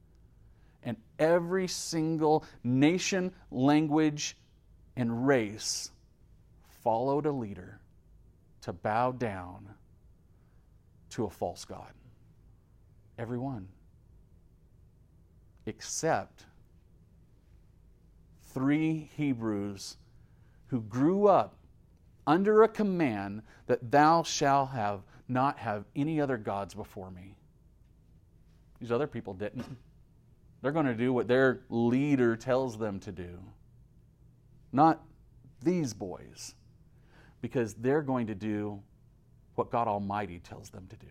And 0.83 0.97
every 1.19 1.67
single 1.67 2.45
nation, 2.63 3.33
language, 3.51 4.37
and 4.97 5.27
race 5.27 5.91
followed 6.85 7.27
a 7.27 7.33
leader 7.33 7.81
to 8.63 8.73
bow 8.73 9.13
down 9.13 9.69
to 11.11 11.25
a 11.25 11.31
false 11.31 11.65
God. 11.65 11.93
Everyone. 13.19 13.69
Except 15.67 16.45
three 18.47 19.11
Hebrews 19.17 19.97
who 20.69 20.81
grew 20.81 21.27
up 21.27 21.57
under 22.27 22.63
a 22.63 22.69
command 22.69 23.43
that 23.67 23.91
thou 23.91 24.23
shalt 24.23 24.71
have 24.71 25.01
not 25.29 25.59
have 25.59 25.85
any 25.95 26.21
other 26.21 26.37
gods 26.37 26.75
before 26.75 27.11
me. 27.11 27.37
These 28.81 28.93
other 28.93 29.07
people 29.07 29.35
didn't. 29.35 29.77
They're 30.63 30.73
going 30.73 30.87
to 30.87 30.95
do 30.95 31.13
what 31.13 31.29
their 31.29 31.61
leader 31.69 32.37
tells 32.37 32.79
them 32.79 32.99
to 33.01 33.13
do. 33.13 33.39
Not 34.73 35.03
these 35.63 35.93
boys, 35.93 36.55
because 37.41 37.75
they're 37.75 38.03
going 38.03 38.27
to 38.29 38.35
do 38.35 38.81
what 39.55 39.71
God 39.71 39.89
Almighty 39.89 40.39
tells 40.39 40.71
them 40.71 40.87
to 40.89 40.97
do. 40.97 41.07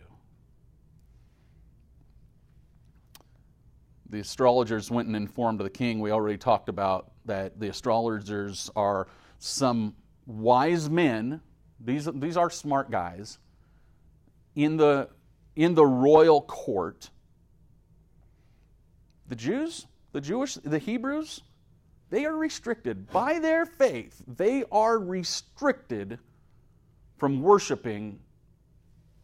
The 4.09 4.19
astrologers 4.19 4.91
went 4.91 5.07
and 5.07 5.15
informed 5.15 5.59
the 5.59 5.69
king. 5.69 5.99
We 5.99 6.11
already 6.11 6.37
talked 6.37 6.69
about 6.69 7.11
that 7.25 7.59
the 7.59 7.69
astrologers 7.69 8.69
are 8.75 9.07
some 9.39 9.95
wise 10.25 10.89
men. 10.89 11.41
These, 11.79 12.07
these 12.13 12.37
are 12.37 12.49
smart 12.49 12.91
guys 12.91 13.39
in 14.55 14.77
the, 14.77 15.09
in 15.55 15.75
the 15.75 15.85
royal 15.85 16.41
court. 16.41 17.09
The 19.27 19.35
Jews, 19.35 19.87
the 20.11 20.21
Jewish, 20.21 20.55
the 20.55 20.79
Hebrews, 20.79 21.41
they 22.09 22.25
are 22.25 22.35
restricted 22.35 23.09
by 23.11 23.39
their 23.39 23.65
faith. 23.65 24.21
They 24.27 24.63
are 24.71 24.99
restricted 24.99 26.19
from 27.17 27.41
worshiping 27.41 28.19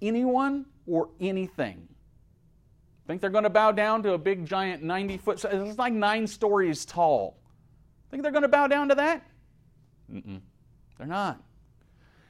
anyone 0.02 0.65
or 0.88 1.10
anything. 1.20 1.88
Think 3.12 3.19
they're 3.19 3.30
going 3.30 3.43
to 3.43 3.50
bow 3.50 3.74
down 3.74 4.02
to 4.04 4.13
a 4.13 4.17
big 4.17 4.45
giant 4.45 4.84
90 4.84 5.17
foot, 5.17 5.43
it's 5.43 5.78
like 5.78 5.91
nine 5.91 6.26
stories 6.26 6.86
tall. 6.86 7.36
Think 8.10 8.24
they're 8.24 8.32
going 8.32 8.43
to 8.43 8.47
bow 8.47 8.67
down 8.67 8.88
to 8.88 8.95
that? 8.95 9.21
Mm-mm. 10.10 10.39
They're 10.97 11.08
not. 11.08 11.43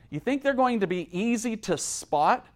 You 0.10 0.20
think 0.20 0.42
they're 0.42 0.56
going 0.56 0.80
to 0.80 0.88
be 0.88 1.08
easy 1.16 1.56
to 1.56 1.78
spot? 1.78 2.48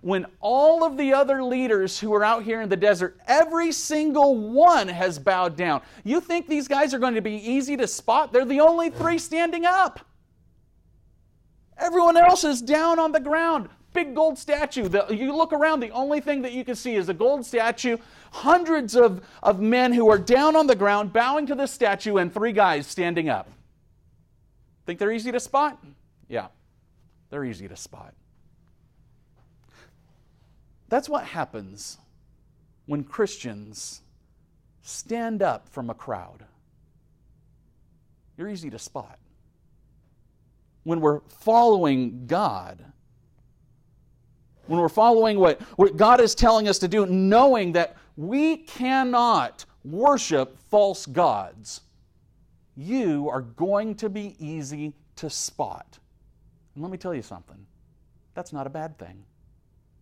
When 0.00 0.26
all 0.38 0.84
of 0.84 0.96
the 0.96 1.12
other 1.12 1.42
leaders 1.42 1.98
who 1.98 2.14
are 2.14 2.22
out 2.22 2.44
here 2.44 2.62
in 2.62 2.68
the 2.68 2.76
desert, 2.76 3.18
every 3.26 3.72
single 3.72 4.52
one 4.52 4.86
has 4.86 5.18
bowed 5.18 5.56
down. 5.56 5.82
You 6.04 6.20
think 6.20 6.46
these 6.46 6.68
guys 6.68 6.94
are 6.94 7.00
going 7.00 7.16
to 7.16 7.20
be 7.20 7.34
easy 7.34 7.76
to 7.78 7.88
spot? 7.88 8.32
They're 8.32 8.44
the 8.44 8.60
only 8.60 8.90
three 8.90 9.18
standing 9.18 9.66
up. 9.66 9.98
Everyone 11.76 12.16
else 12.16 12.44
is 12.44 12.62
down 12.62 13.00
on 13.00 13.10
the 13.10 13.18
ground. 13.18 13.70
Big 13.92 14.14
gold 14.14 14.38
statue. 14.38 14.88
The, 14.88 15.06
you 15.10 15.34
look 15.36 15.52
around, 15.52 15.80
the 15.80 15.90
only 15.90 16.20
thing 16.20 16.42
that 16.42 16.52
you 16.52 16.64
can 16.64 16.76
see 16.76 16.94
is 16.94 17.08
a 17.08 17.14
gold 17.14 17.44
statue, 17.44 17.96
hundreds 18.30 18.94
of, 18.94 19.26
of 19.42 19.60
men 19.60 19.92
who 19.92 20.08
are 20.08 20.18
down 20.18 20.54
on 20.54 20.66
the 20.68 20.76
ground 20.76 21.12
bowing 21.12 21.46
to 21.46 21.54
the 21.56 21.66
statue, 21.66 22.18
and 22.18 22.32
three 22.32 22.52
guys 22.52 22.86
standing 22.86 23.28
up. 23.28 23.48
Think 24.86 24.98
they're 24.98 25.12
easy 25.12 25.32
to 25.32 25.40
spot? 25.40 25.82
Yeah, 26.28 26.48
they're 27.30 27.44
easy 27.44 27.66
to 27.66 27.76
spot. 27.76 28.14
That's 30.88 31.08
what 31.08 31.24
happens 31.24 31.98
when 32.86 33.04
Christians 33.04 34.02
stand 34.82 35.42
up 35.42 35.68
from 35.68 35.90
a 35.90 35.94
crowd. 35.94 36.44
You're 38.36 38.48
easy 38.48 38.70
to 38.70 38.78
spot. 38.78 39.18
When 40.82 41.00
we're 41.00 41.20
following 41.28 42.26
God, 42.26 42.84
when 44.70 44.78
we're 44.78 44.88
following 44.88 45.36
what, 45.36 45.60
what 45.76 45.96
God 45.96 46.20
is 46.20 46.32
telling 46.32 46.68
us 46.68 46.78
to 46.78 46.86
do, 46.86 47.04
knowing 47.04 47.72
that 47.72 47.96
we 48.16 48.58
cannot 48.58 49.64
worship 49.82 50.56
false 50.70 51.06
gods, 51.06 51.80
you 52.76 53.28
are 53.28 53.40
going 53.40 53.96
to 53.96 54.08
be 54.08 54.36
easy 54.38 54.92
to 55.16 55.28
spot. 55.28 55.98
And 56.74 56.84
let 56.84 56.92
me 56.92 56.98
tell 56.98 57.12
you 57.12 57.22
something 57.22 57.66
that's 58.34 58.52
not 58.52 58.64
a 58.68 58.70
bad 58.70 58.96
thing. 58.96 59.24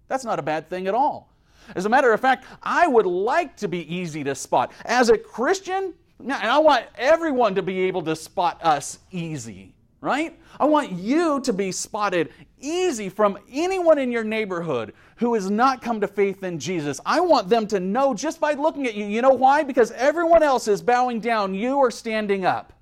That's 0.06 0.26
not 0.26 0.38
a 0.38 0.42
bad 0.42 0.68
thing 0.68 0.86
at 0.86 0.92
all. 0.92 1.32
As 1.74 1.86
a 1.86 1.88
matter 1.88 2.12
of 2.12 2.20
fact, 2.20 2.44
I 2.62 2.86
would 2.86 3.06
like 3.06 3.56
to 3.56 3.68
be 3.68 3.92
easy 3.94 4.22
to 4.24 4.34
spot. 4.34 4.72
As 4.84 5.08
a 5.08 5.16
Christian, 5.16 5.94
and 6.20 6.32
I 6.32 6.58
want 6.58 6.84
everyone 6.96 7.54
to 7.54 7.62
be 7.62 7.80
able 7.80 8.02
to 8.02 8.14
spot 8.14 8.62
us 8.62 8.98
easy, 9.10 9.74
right? 10.00 10.38
I 10.60 10.64
want 10.64 10.92
you 10.92 11.40
to 11.40 11.52
be 11.52 11.72
spotted 11.72 12.32
easy 12.60 13.08
from 13.08 13.38
anyone 13.50 13.98
in 13.98 14.12
your 14.12 14.24
neighborhood 14.24 14.94
who 15.16 15.34
has 15.34 15.50
not 15.50 15.82
come 15.82 16.00
to 16.00 16.08
faith 16.08 16.42
in 16.42 16.58
Jesus. 16.58 17.00
I 17.04 17.20
want 17.20 17.48
them 17.48 17.66
to 17.68 17.80
know 17.80 18.14
just 18.14 18.40
by 18.40 18.52
looking 18.52 18.86
at 18.86 18.94
you. 18.94 19.06
You 19.06 19.22
know 19.22 19.30
why? 19.30 19.62
Because 19.64 19.90
everyone 19.92 20.42
else 20.42 20.68
is 20.68 20.82
bowing 20.82 21.20
down, 21.20 21.54
you 21.54 21.78
are 21.78 21.90
standing 21.90 22.44
up. 22.44 22.72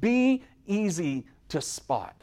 Be 0.00 0.44
easy 0.66 1.26
to 1.48 1.60
spot. 1.60 2.14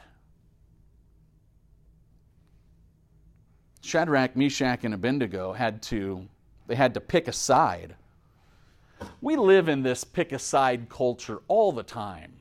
Shadrach, 3.82 4.34
Meshach, 4.34 4.84
and 4.84 4.94
Abednego 4.94 5.52
had 5.52 5.82
to 5.82 6.26
they 6.66 6.74
had 6.74 6.94
to 6.94 7.00
pick 7.00 7.28
a 7.28 7.32
side. 7.32 7.94
We 9.20 9.36
live 9.36 9.68
in 9.68 9.82
this 9.82 10.02
pick 10.02 10.32
a 10.32 10.38
side 10.38 10.88
culture 10.88 11.40
all 11.48 11.70
the 11.70 11.82
time. 11.82 12.32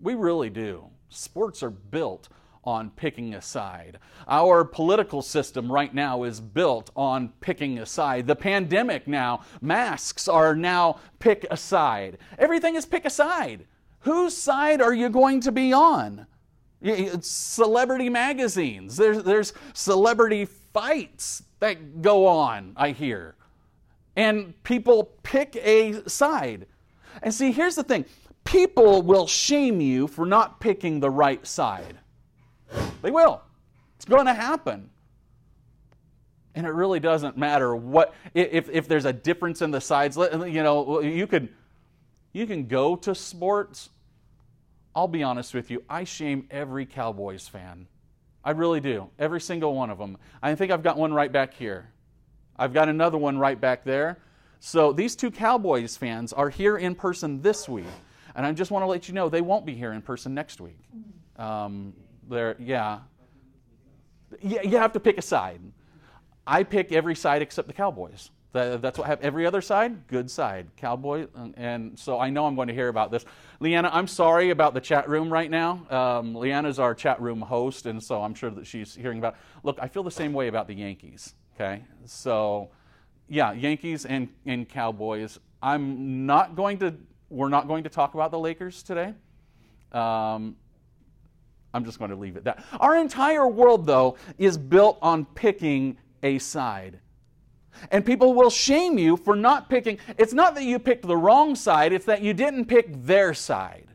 We 0.00 0.14
really 0.14 0.50
do. 0.50 0.86
Sports 1.08 1.62
are 1.62 1.70
built 1.70 2.28
on 2.64 2.90
picking 2.90 3.34
a 3.34 3.42
side. 3.42 3.98
Our 4.28 4.64
political 4.64 5.22
system 5.22 5.70
right 5.70 5.94
now 5.94 6.24
is 6.24 6.40
built 6.40 6.90
on 6.94 7.32
picking 7.40 7.78
a 7.78 7.86
side. 7.86 8.26
The 8.26 8.36
pandemic 8.36 9.08
now, 9.08 9.42
masks 9.60 10.28
are 10.28 10.54
now 10.54 11.00
pick 11.18 11.46
a 11.50 11.56
side. 11.56 12.18
Everything 12.38 12.76
is 12.76 12.86
pick 12.86 13.04
a 13.04 13.10
side. 13.10 13.66
Whose 14.00 14.36
side 14.36 14.80
are 14.80 14.94
you 14.94 15.08
going 15.08 15.40
to 15.42 15.52
be 15.52 15.72
on? 15.72 16.26
It's 16.82 17.28
celebrity 17.28 18.08
magazines. 18.08 18.96
There's, 18.96 19.22
there's 19.22 19.52
celebrity 19.74 20.46
fights 20.46 21.42
that 21.60 22.00
go 22.00 22.26
on, 22.26 22.72
I 22.76 22.90
hear. 22.90 23.36
And 24.16 24.60
people 24.64 25.14
pick 25.22 25.56
a 25.56 26.08
side. 26.08 26.66
And 27.22 27.34
see, 27.34 27.52
here's 27.52 27.74
the 27.74 27.82
thing 27.82 28.06
people 28.44 29.02
will 29.02 29.26
shame 29.26 29.80
you 29.80 30.06
for 30.06 30.26
not 30.26 30.60
picking 30.60 31.00
the 31.00 31.10
right 31.10 31.46
side. 31.46 31.98
They 33.02 33.10
will. 33.10 33.42
It's 33.96 34.04
going 34.04 34.26
to 34.26 34.34
happen. 34.34 34.90
And 36.54 36.66
it 36.66 36.70
really 36.70 37.00
doesn't 37.00 37.36
matter 37.36 37.76
what 37.76 38.14
if, 38.34 38.68
if 38.68 38.88
there's 38.88 39.04
a 39.04 39.12
difference 39.12 39.62
in 39.62 39.70
the 39.70 39.80
sides. 39.80 40.16
You 40.16 40.62
know, 40.62 41.00
you 41.00 41.26
could 41.26 41.48
you 42.32 42.46
can 42.46 42.66
go 42.66 42.96
to 42.96 43.14
sports. 43.14 43.90
I'll 44.94 45.08
be 45.08 45.22
honest 45.22 45.54
with 45.54 45.70
you. 45.70 45.82
I 45.88 46.04
shame 46.04 46.46
every 46.50 46.86
Cowboys 46.86 47.46
fan. 47.46 47.86
I 48.44 48.52
really 48.52 48.80
do. 48.80 49.10
Every 49.18 49.40
single 49.40 49.74
one 49.74 49.90
of 49.90 49.98
them. 49.98 50.16
I 50.42 50.54
think 50.54 50.72
I've 50.72 50.82
got 50.82 50.96
one 50.96 51.12
right 51.12 51.30
back 51.30 51.54
here. 51.54 51.90
I've 52.56 52.72
got 52.72 52.88
another 52.88 53.18
one 53.18 53.38
right 53.38 53.60
back 53.60 53.84
there. 53.84 54.18
So 54.58 54.92
these 54.92 55.16
two 55.16 55.30
Cowboys 55.30 55.96
fans 55.96 56.32
are 56.32 56.50
here 56.50 56.76
in 56.76 56.94
person 56.94 57.40
this 57.42 57.68
week. 57.68 57.86
And 58.34 58.46
I 58.46 58.52
just 58.52 58.70
want 58.70 58.82
to 58.82 58.86
let 58.86 59.08
you 59.08 59.14
know 59.14 59.28
they 59.28 59.40
won't 59.40 59.66
be 59.66 59.74
here 59.74 59.92
in 59.92 60.02
person 60.02 60.34
next 60.34 60.60
week. 60.60 60.78
Um, 61.36 61.94
they're, 62.28 62.56
yeah. 62.58 63.00
You 64.42 64.78
have 64.78 64.92
to 64.92 65.00
pick 65.00 65.18
a 65.18 65.22
side. 65.22 65.60
I 66.46 66.62
pick 66.62 66.92
every 66.92 67.16
side 67.16 67.42
except 67.42 67.68
the 67.68 67.74
Cowboys. 67.74 68.30
That's 68.52 68.98
what 68.98 69.06
I 69.06 69.10
have. 69.10 69.20
Every 69.20 69.46
other 69.46 69.60
side, 69.60 70.08
good 70.08 70.28
side. 70.28 70.66
Cowboy. 70.76 71.28
And 71.56 71.96
so 71.96 72.18
I 72.18 72.30
know 72.30 72.46
I'm 72.46 72.56
going 72.56 72.66
to 72.66 72.74
hear 72.74 72.88
about 72.88 73.12
this. 73.12 73.24
Leanna, 73.60 73.90
I'm 73.92 74.08
sorry 74.08 74.50
about 74.50 74.74
the 74.74 74.80
chat 74.80 75.08
room 75.08 75.32
right 75.32 75.48
now. 75.50 75.86
Um, 75.88 76.34
Leanna's 76.34 76.80
our 76.80 76.92
chat 76.94 77.20
room 77.20 77.40
host, 77.40 77.86
and 77.86 78.02
so 78.02 78.20
I'm 78.20 78.34
sure 78.34 78.50
that 78.50 78.66
she's 78.66 78.94
hearing 78.94 79.18
about. 79.18 79.36
Look, 79.62 79.78
I 79.80 79.86
feel 79.86 80.02
the 80.02 80.10
same 80.10 80.32
way 80.32 80.48
about 80.48 80.66
the 80.66 80.74
Yankees. 80.74 81.34
Okay, 81.54 81.84
so 82.06 82.70
yeah, 83.28 83.52
Yankees 83.52 84.04
and, 84.04 84.28
and 84.46 84.68
Cowboys. 84.68 85.38
I'm 85.62 86.26
not 86.26 86.56
going 86.56 86.78
to. 86.78 86.94
We're 87.30 87.48
not 87.48 87.68
going 87.68 87.84
to 87.84 87.90
talk 87.90 88.14
about 88.14 88.32
the 88.32 88.38
Lakers 88.38 88.82
today. 88.82 89.14
Um, 89.92 90.56
I'm 91.72 91.84
just 91.84 91.98
going 91.98 92.10
to 92.10 92.16
leave 92.16 92.36
it 92.36 92.44
that. 92.44 92.64
Our 92.80 92.96
entire 92.96 93.46
world, 93.46 93.86
though, 93.86 94.16
is 94.36 94.58
built 94.58 94.98
on 95.00 95.24
picking 95.24 95.96
a 96.22 96.38
side. 96.38 96.98
And 97.92 98.04
people 98.04 98.34
will 98.34 98.50
shame 98.50 98.98
you 98.98 99.16
for 99.16 99.36
not 99.36 99.70
picking. 99.70 99.98
It's 100.18 100.32
not 100.32 100.56
that 100.56 100.64
you 100.64 100.80
picked 100.80 101.06
the 101.06 101.16
wrong 101.16 101.54
side, 101.54 101.92
it's 101.92 102.04
that 102.06 102.20
you 102.20 102.34
didn't 102.34 102.66
pick 102.66 103.04
their 103.04 103.32
side. 103.32 103.86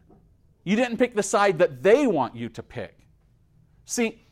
You 0.64 0.76
didn't 0.76 0.98
pick 0.98 1.14
the 1.14 1.24
side 1.24 1.60
that 1.60 1.84
they 1.84 2.08
want 2.08 2.36
you 2.36 2.50
to 2.50 2.64
pick. 2.64 2.98
See, 3.84 4.26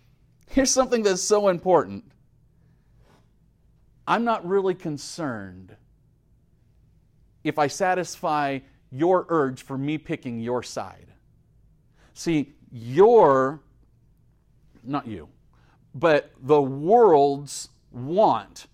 here's 0.47 0.71
something 0.71 1.03
that's 1.03 1.21
so 1.21 1.49
important. 1.49 2.05
I'm 4.07 4.23
not 4.23 4.45
really 4.47 4.73
concerned 4.73 5.75
if 7.43 7.59
I 7.59 7.67
satisfy 7.67 8.59
your 8.93 9.25
urge 9.29 9.63
for 9.63 9.77
me 9.77 9.97
picking 9.97 10.39
your 10.39 10.61
side. 10.61 11.07
See, 12.13 12.53
your, 12.71 13.59
not 14.83 15.07
you, 15.07 15.27
but 15.95 16.31
the 16.43 16.61
world's 16.61 17.69
want 17.91 18.67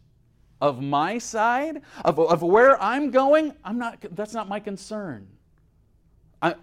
of 0.62 0.82
my 0.82 1.18
side, 1.18 1.82
of, 2.04 2.20
of 2.20 2.42
where 2.42 2.82
I'm 2.82 3.12
going, 3.12 3.54
I'm 3.64 3.78
not, 3.78 4.04
that's 4.12 4.34
not 4.34 4.50
my 4.50 4.60
concern. 4.60 5.26
I, 6.42 6.56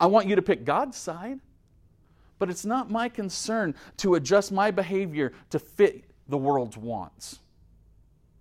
I 0.00 0.06
want 0.06 0.26
you 0.26 0.34
to 0.34 0.42
pick 0.42 0.64
God's 0.64 0.96
side, 0.96 1.38
but 2.40 2.50
it's 2.50 2.64
not 2.64 2.90
my 2.90 3.08
concern 3.08 3.74
to 3.98 4.16
adjust 4.16 4.50
my 4.50 4.72
behavior 4.72 5.32
to 5.50 5.60
fit 5.60 6.04
the 6.28 6.36
world's 6.36 6.76
wants. 6.76 7.38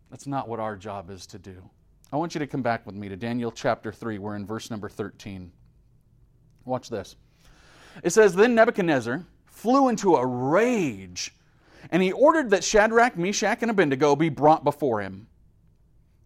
That's 0.09 0.25
not 0.25 0.47
what 0.47 0.59
our 0.59 0.75
job 0.75 1.11
is 1.11 1.27
to 1.27 1.39
do. 1.39 1.69
I 2.11 2.17
want 2.17 2.35
you 2.35 2.39
to 2.39 2.47
come 2.47 2.61
back 2.61 2.85
with 2.85 2.95
me 2.95 3.09
to 3.09 3.15
Daniel 3.15 3.51
chapter 3.51 3.91
3. 3.91 4.19
We're 4.19 4.35
in 4.35 4.45
verse 4.45 4.69
number 4.69 4.89
13. 4.89 5.51
Watch 6.63 6.89
this. 6.89 7.15
It 8.03 8.11
says, 8.11 8.35
Then 8.35 8.55
Nebuchadnezzar 8.55 9.25
flew 9.45 9.89
into 9.89 10.15
a 10.15 10.25
rage 10.25 11.33
and 11.91 12.01
he 12.01 12.11
ordered 12.11 12.49
that 12.49 12.63
Shadrach, 12.63 13.17
Meshach, 13.17 13.61
and 13.61 13.71
Abednego 13.71 14.15
be 14.15 14.29
brought 14.29 14.63
before 14.63 15.01
him. 15.01 15.27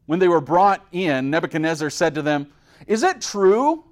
When 0.06 0.20
they 0.20 0.28
were 0.28 0.42
brought 0.42 0.86
in, 0.92 1.30
Nebuchadnezzar 1.30 1.90
said 1.90 2.16
to 2.16 2.22
them, 2.22 2.48
Is 2.88 3.04
it 3.04 3.22
true, 3.22 3.84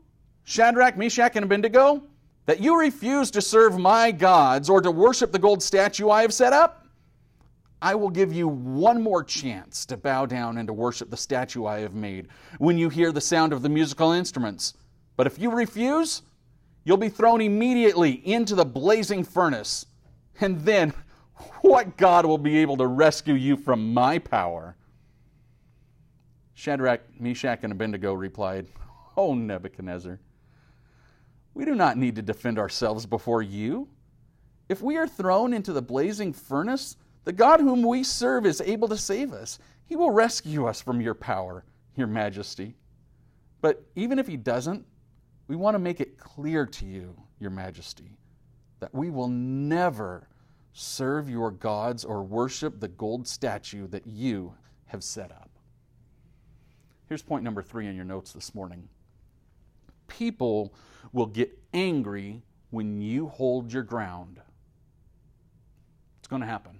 Shadrach, 0.45 0.97
Meshach, 0.97 1.35
and 1.35 1.45
Abednego, 1.45 2.03
that 2.45 2.59
you 2.61 2.79
refuse 2.79 3.29
to 3.31 3.41
serve 3.41 3.77
my 3.77 4.11
gods 4.11 4.69
or 4.69 4.81
to 4.81 4.89
worship 4.89 5.31
the 5.31 5.39
gold 5.39 5.61
statue 5.61 6.09
I 6.09 6.21
have 6.21 6.33
set 6.33 6.53
up? 6.53 6.86
I 7.81 7.95
will 7.95 8.09
give 8.09 8.33
you 8.33 8.47
one 8.47 9.01
more 9.01 9.23
chance 9.23 9.85
to 9.85 9.97
bow 9.97 10.25
down 10.25 10.57
and 10.57 10.67
to 10.67 10.73
worship 10.73 11.09
the 11.09 11.17
statue 11.17 11.65
I 11.65 11.79
have 11.79 11.93
made 11.93 12.27
when 12.57 12.77
you 12.77 12.89
hear 12.89 13.11
the 13.11 13.21
sound 13.21 13.53
of 13.53 13.61
the 13.61 13.69
musical 13.69 14.11
instruments. 14.11 14.73
But 15.15 15.27
if 15.27 15.37
you 15.37 15.51
refuse, 15.51 16.23
you'll 16.83 16.97
be 16.97 17.09
thrown 17.09 17.41
immediately 17.41 18.11
into 18.11 18.55
the 18.55 18.65
blazing 18.65 19.23
furnace. 19.23 19.85
And 20.41 20.61
then 20.61 20.93
what 21.61 21.97
God 21.97 22.25
will 22.25 22.37
be 22.37 22.57
able 22.57 22.77
to 22.77 22.87
rescue 22.87 23.35
you 23.35 23.57
from 23.57 23.93
my 23.93 24.17
power? 24.17 24.75
Shadrach, 26.55 27.01
Meshach, 27.19 27.59
and 27.61 27.71
Abednego 27.71 28.13
replied, 28.13 28.65
O 29.15 29.35
Nebuchadnezzar, 29.35 30.19
we 31.53 31.65
do 31.65 31.75
not 31.75 31.97
need 31.97 32.15
to 32.15 32.21
defend 32.23 32.57
ourselves 32.57 33.05
before 33.05 33.43
you. 33.43 33.87
If 34.67 34.81
we 34.81 34.97
are 34.97 35.07
thrown 35.07 35.53
into 35.53 35.73
the 35.73 35.81
blazing 35.81 36.33
furnace, 36.33 36.97
the 37.27 37.33
God 37.33 37.59
whom 37.59 37.83
we 37.83 38.05
serve 38.05 38.45
is 38.45 38.61
able 38.61 38.87
to 38.87 38.95
save 38.95 39.33
us. 39.33 39.59
He 39.85 39.97
will 39.97 40.11
rescue 40.11 40.65
us 40.65 40.79
from 40.79 41.01
your 41.01 41.13
power, 41.13 41.65
your 41.97 42.07
majesty. 42.07 42.77
But 43.59 43.83
even 43.97 44.17
if 44.17 44.27
he 44.27 44.37
doesn't, 44.37 44.85
we 45.49 45.57
want 45.57 45.75
to 45.75 45.79
make 45.79 45.99
it 45.99 46.17
clear 46.17 46.65
to 46.65 46.85
you, 46.85 47.13
your 47.41 47.49
majesty, 47.49 48.15
that 48.79 48.95
we 48.95 49.09
will 49.09 49.27
never 49.27 50.29
serve 50.71 51.29
your 51.29 51.51
gods 51.51 52.05
or 52.05 52.23
worship 52.23 52.79
the 52.79 52.87
gold 52.87 53.27
statue 53.27 53.89
that 53.89 54.07
you 54.07 54.53
have 54.85 55.03
set 55.03 55.29
up. 55.29 55.49
Here's 57.09 57.23
point 57.23 57.43
number 57.43 57.61
three 57.61 57.87
in 57.87 57.95
your 57.97 58.05
notes 58.05 58.31
this 58.31 58.55
morning 58.55 58.87
people 60.07 60.73
will 61.11 61.25
get 61.25 61.59
angry 61.73 62.41
when 62.69 63.01
you 63.01 63.27
hold 63.27 63.73
your 63.73 63.83
ground. 63.83 64.39
It's 66.19 66.29
going 66.29 66.41
to 66.41 66.47
happen. 66.47 66.79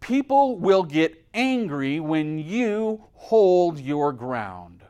People 0.00 0.58
will 0.58 0.82
get 0.82 1.26
angry 1.34 2.00
when 2.00 2.38
you 2.38 3.04
hold 3.14 3.78
your 3.78 4.12
ground. 4.12 4.82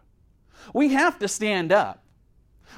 We 0.75 0.91
have 0.91 1.19
to 1.21 1.29
stand 1.29 1.73
up. 1.73 2.05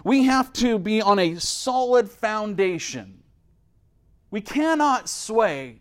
We 0.04 0.24
have 0.24 0.52
to 0.54 0.78
be 0.78 1.02
on 1.02 1.18
a 1.18 1.36
solid 1.36 2.08
foundation. 2.08 3.22
We 4.30 4.40
cannot 4.40 5.08
sway. 5.08 5.80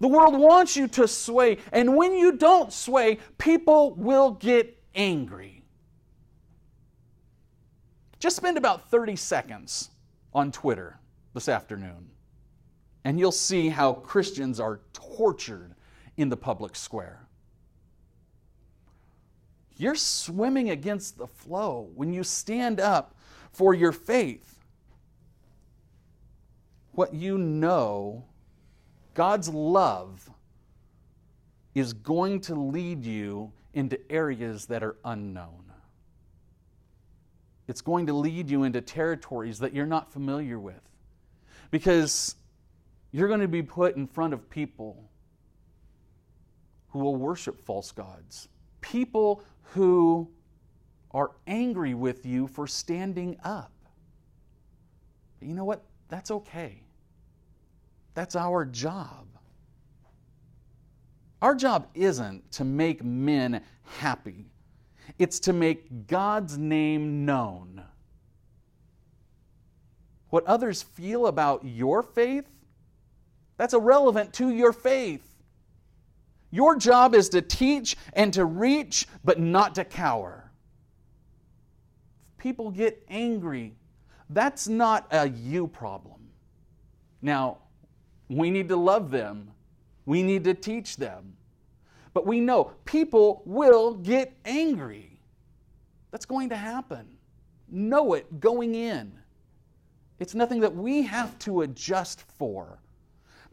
The 0.00 0.08
world 0.08 0.38
wants 0.38 0.76
you 0.76 0.88
to 0.88 1.06
sway, 1.06 1.58
and 1.72 1.96
when 1.96 2.14
you 2.14 2.32
don't 2.36 2.72
sway, 2.72 3.18
people 3.38 3.94
will 3.94 4.32
get 4.32 4.80
angry. 4.94 5.64
Just 8.18 8.36
spend 8.36 8.56
about 8.56 8.90
30 8.90 9.16
seconds 9.16 9.90
on 10.32 10.50
Twitter 10.50 10.98
this 11.34 11.48
afternoon, 11.48 12.10
and 13.04 13.20
you'll 13.20 13.32
see 13.32 13.68
how 13.68 13.92
Christians 13.92 14.58
are 14.58 14.80
tortured 14.92 15.74
in 16.16 16.30
the 16.30 16.36
public 16.36 16.74
square. 16.74 17.26
You're 19.76 19.94
swimming 19.94 20.70
against 20.70 21.18
the 21.18 21.26
flow 21.26 21.90
when 21.94 22.12
you 22.12 22.24
stand 22.24 22.80
up 22.80 23.14
for 23.52 23.74
your 23.74 23.92
faith. 23.92 24.58
What 26.92 27.12
you 27.12 27.38
know, 27.38 28.24
God's 29.14 29.48
love, 29.48 30.30
is 31.74 31.92
going 31.92 32.40
to 32.42 32.54
lead 32.54 33.04
you 33.04 33.52
into 33.74 33.98
areas 34.10 34.66
that 34.66 34.84
are 34.84 34.96
unknown. 35.04 35.72
It's 37.66 37.80
going 37.80 38.06
to 38.06 38.12
lead 38.12 38.48
you 38.48 38.62
into 38.62 38.80
territories 38.80 39.58
that 39.58 39.74
you're 39.74 39.86
not 39.86 40.12
familiar 40.12 40.58
with 40.58 40.80
because 41.72 42.36
you're 43.14 43.28
going 43.28 43.38
to 43.38 43.46
be 43.46 43.62
put 43.62 43.94
in 43.94 44.08
front 44.08 44.34
of 44.34 44.50
people 44.50 45.08
who 46.88 46.98
will 46.98 47.14
worship 47.14 47.64
false 47.64 47.92
gods, 47.92 48.48
people 48.80 49.40
who 49.62 50.28
are 51.12 51.30
angry 51.46 51.94
with 51.94 52.26
you 52.26 52.48
for 52.48 52.66
standing 52.66 53.36
up. 53.44 53.70
But 55.38 55.46
you 55.46 55.54
know 55.54 55.64
what? 55.64 55.84
That's 56.08 56.32
okay. 56.32 56.82
That's 58.14 58.34
our 58.34 58.64
job. 58.64 59.28
Our 61.40 61.54
job 61.54 61.86
isn't 61.94 62.50
to 62.50 62.64
make 62.64 63.04
men 63.04 63.62
happy, 64.00 64.46
it's 65.20 65.38
to 65.40 65.52
make 65.52 66.08
God's 66.08 66.58
name 66.58 67.24
known. 67.24 67.80
What 70.30 70.44
others 70.46 70.82
feel 70.82 71.28
about 71.28 71.64
your 71.64 72.02
faith, 72.02 72.46
that's 73.56 73.74
irrelevant 73.74 74.32
to 74.34 74.50
your 74.50 74.72
faith. 74.72 75.34
Your 76.50 76.76
job 76.76 77.14
is 77.14 77.28
to 77.30 77.42
teach 77.42 77.96
and 78.12 78.32
to 78.34 78.44
reach, 78.44 79.08
but 79.24 79.40
not 79.40 79.74
to 79.76 79.84
cower. 79.84 80.50
People 82.38 82.70
get 82.70 83.04
angry. 83.08 83.74
That's 84.30 84.68
not 84.68 85.06
a 85.10 85.28
you 85.28 85.66
problem. 85.66 86.20
Now, 87.22 87.58
we 88.28 88.50
need 88.50 88.68
to 88.68 88.76
love 88.76 89.10
them, 89.10 89.50
we 90.06 90.22
need 90.22 90.44
to 90.44 90.54
teach 90.54 90.96
them. 90.96 91.36
But 92.12 92.26
we 92.26 92.38
know 92.40 92.72
people 92.84 93.42
will 93.44 93.94
get 93.94 94.36
angry. 94.44 95.18
That's 96.12 96.26
going 96.26 96.50
to 96.50 96.56
happen. 96.56 97.08
Know 97.68 98.12
it 98.12 98.38
going 98.38 98.76
in. 98.76 99.12
It's 100.20 100.34
nothing 100.34 100.60
that 100.60 100.74
we 100.74 101.02
have 101.02 101.36
to 101.40 101.62
adjust 101.62 102.22
for 102.38 102.78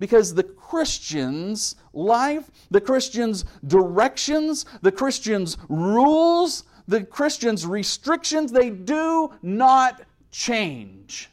because 0.02 0.34
the 0.34 0.44
Christian's 0.44 1.76
life, 1.94 2.50
the 2.72 2.82
Christian's 2.82 3.46
directions, 3.68 4.66
the 4.82 4.92
Christian's 4.92 5.58
rules, 5.70 6.64
the 6.88 7.04
Christian's 7.04 7.68
restrictions, 7.68 8.52
they 8.52 8.72
do 8.72 9.32
not 9.44 10.02
change. 10.32 11.30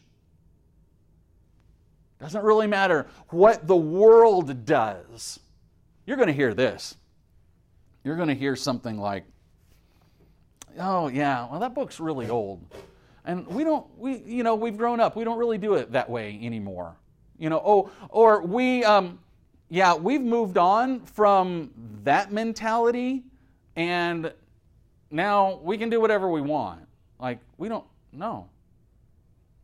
Doesn't 2.21 2.45
really 2.45 2.67
matter 2.67 3.07
what 3.31 3.67
the 3.67 3.75
world 3.75 4.67
does. 4.67 5.41
You're 6.05 6.19
going 6.19 6.29
to 6.29 6.35
hear 6.35 6.53
this. 6.53 6.95
You're 8.05 8.17
going 8.17 8.29
to 8.29 8.35
hear 8.35 8.55
something 8.55 8.99
like, 8.99 9.25
oh, 10.79 11.09
yeah, 11.09 11.49
well, 11.51 11.61
that 11.61 11.75
book's 11.75 12.01
really 12.01 12.29
old. 12.29 12.63
And 13.25 13.47
we 13.47 13.65
don't, 13.65 13.87
we, 13.97 14.19
you 14.19 14.43
know, 14.43 14.57
we've 14.57 14.77
grown 14.77 15.01
up. 15.01 15.17
We 15.17 15.25
don't 15.25 15.39
really 15.39 15.59
do 15.59 15.73
it 15.73 15.93
that 15.93 16.11
way 16.11 16.39
anymore. 16.43 16.99
You 17.39 17.51
know, 17.51 17.63
oh, 17.65 17.91
or 18.09 18.43
we, 18.43 18.85
um, 18.85 19.19
yeah, 19.69 19.95
we've 19.95 20.21
moved 20.21 20.59
on 20.59 21.01
from 21.01 21.71
that 22.05 22.33
mentality 22.33 23.23
and 23.77 24.33
now 25.11 25.61
we 25.63 25.79
can 25.79 25.89
do 25.89 26.01
whatever 26.01 26.29
we 26.29 26.41
want. 26.41 26.81
Like, 27.21 27.39
we 27.57 27.69
don't, 27.69 27.85
no. 28.13 28.49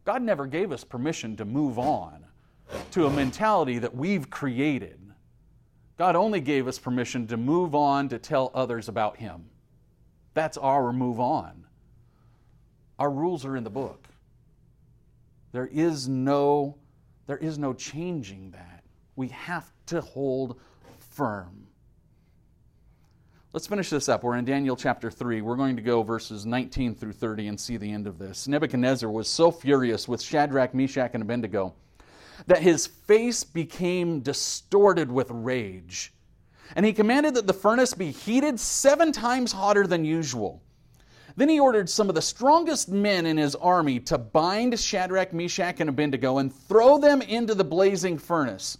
God 0.04 0.22
never 0.22 0.46
gave 0.46 0.70
us 0.70 0.84
permission 0.84 1.36
to 1.36 1.44
move 1.44 1.78
on 1.78 2.24
to 2.92 3.06
a 3.06 3.10
mentality 3.10 3.78
that 3.78 3.94
we've 3.94 4.30
created. 4.30 4.98
God 5.96 6.16
only 6.16 6.40
gave 6.40 6.66
us 6.66 6.78
permission 6.78 7.26
to 7.28 7.36
move 7.36 7.74
on 7.74 8.08
to 8.08 8.18
tell 8.18 8.50
others 8.54 8.88
about 8.88 9.16
Him. 9.16 9.44
That's 10.34 10.56
our 10.56 10.92
move 10.92 11.20
on. 11.20 11.64
Our 12.98 13.10
rules 13.10 13.44
are 13.44 13.56
in 13.56 13.64
the 13.64 13.70
book. 13.70 14.08
There 15.52 15.66
is 15.66 16.08
no 16.08 16.76
there 17.26 17.38
is 17.38 17.58
no 17.58 17.72
changing 17.72 18.50
that. 18.50 18.84
We 19.16 19.28
have 19.28 19.70
to 19.86 20.00
hold 20.00 20.60
firm. 20.98 21.66
Let's 23.52 23.68
finish 23.68 23.88
this 23.88 24.08
up. 24.08 24.24
We're 24.24 24.36
in 24.36 24.44
Daniel 24.44 24.74
chapter 24.74 25.12
3. 25.12 25.40
We're 25.40 25.54
going 25.54 25.76
to 25.76 25.82
go 25.82 26.02
verses 26.02 26.44
19 26.44 26.96
through 26.96 27.12
30 27.12 27.46
and 27.46 27.60
see 27.60 27.76
the 27.76 27.90
end 27.90 28.08
of 28.08 28.18
this. 28.18 28.48
Nebuchadnezzar 28.48 29.08
was 29.08 29.28
so 29.28 29.52
furious 29.52 30.08
with 30.08 30.20
Shadrach, 30.20 30.74
Meshach, 30.74 31.12
and 31.14 31.22
Abednego 31.22 31.72
that 32.48 32.62
his 32.62 32.88
face 32.88 33.44
became 33.44 34.18
distorted 34.18 35.08
with 35.08 35.30
rage. 35.30 36.12
And 36.74 36.84
he 36.84 36.92
commanded 36.92 37.34
that 37.34 37.46
the 37.46 37.52
furnace 37.52 37.94
be 37.94 38.10
heated 38.10 38.58
seven 38.58 39.12
times 39.12 39.52
hotter 39.52 39.86
than 39.86 40.04
usual. 40.04 40.63
Then 41.36 41.48
he 41.48 41.58
ordered 41.58 41.90
some 41.90 42.08
of 42.08 42.14
the 42.14 42.22
strongest 42.22 42.88
men 42.88 43.26
in 43.26 43.36
his 43.36 43.56
army 43.56 43.98
to 44.00 44.18
bind 44.18 44.78
Shadrach, 44.78 45.32
Meshach, 45.32 45.80
and 45.80 45.90
Abednego 45.90 46.38
and 46.38 46.54
throw 46.54 46.98
them 46.98 47.22
into 47.22 47.54
the 47.54 47.64
blazing 47.64 48.18
furnace. 48.18 48.78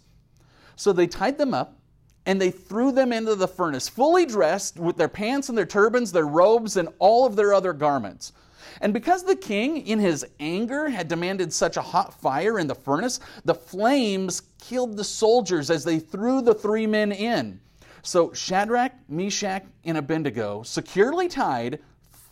So 0.77 0.93
they 0.93 1.07
tied 1.07 1.37
them 1.37 1.53
up 1.53 1.77
and 2.25 2.39
they 2.39 2.51
threw 2.51 2.91
them 2.91 3.11
into 3.11 3.35
the 3.35 3.47
furnace, 3.47 3.89
fully 3.89 4.25
dressed 4.25 4.79
with 4.79 4.97
their 4.97 5.09
pants 5.09 5.49
and 5.49 5.57
their 5.57 5.65
turbans, 5.65 6.11
their 6.11 6.27
robes, 6.27 6.77
and 6.77 6.89
all 6.99 7.25
of 7.25 7.35
their 7.35 7.53
other 7.53 7.73
garments. 7.73 8.33
And 8.81 8.93
because 8.93 9.23
the 9.23 9.35
king, 9.35 9.85
in 9.85 9.99
his 9.99 10.25
anger, 10.39 10.89
had 10.89 11.07
demanded 11.07 11.53
such 11.53 11.77
a 11.77 11.81
hot 11.81 12.19
fire 12.19 12.57
in 12.57 12.67
the 12.67 12.75
furnace, 12.75 13.19
the 13.43 13.53
flames 13.53 14.41
killed 14.59 14.97
the 14.97 15.03
soldiers 15.03 15.69
as 15.69 15.83
they 15.83 15.99
threw 15.99 16.41
the 16.41 16.53
three 16.53 16.87
men 16.87 17.11
in. 17.11 17.59
So 18.01 18.33
Shadrach, 18.33 18.91
Meshach, 19.07 19.63
and 19.83 19.97
Abednego, 19.97 20.63
securely 20.63 21.27
tied, 21.27 21.79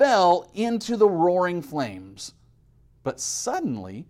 fell 0.03 0.49
into 0.53 0.97
the 0.97 1.07
roaring 1.07 1.61
flames. 1.61 2.33
But 3.03 3.21
suddenly, 3.21 4.05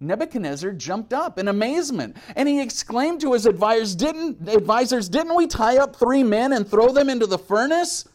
Nebuchadnezzar 0.00 0.72
jumped 0.72 1.14
up 1.14 1.38
in 1.38 1.48
amazement 1.48 2.18
and 2.36 2.46
he 2.46 2.60
exclaimed 2.60 3.22
to 3.22 3.32
his 3.32 3.46
advisors, 3.46 3.94
Didn't, 3.94 4.46
advisors, 4.46 5.08
didn't 5.08 5.34
we 5.34 5.46
tie 5.46 5.78
up 5.78 5.96
three 5.96 6.22
men 6.22 6.52
and 6.52 6.68
throw 6.68 6.92
them 6.92 7.08
into 7.08 7.24
the 7.24 7.38
furnace? 7.38 8.06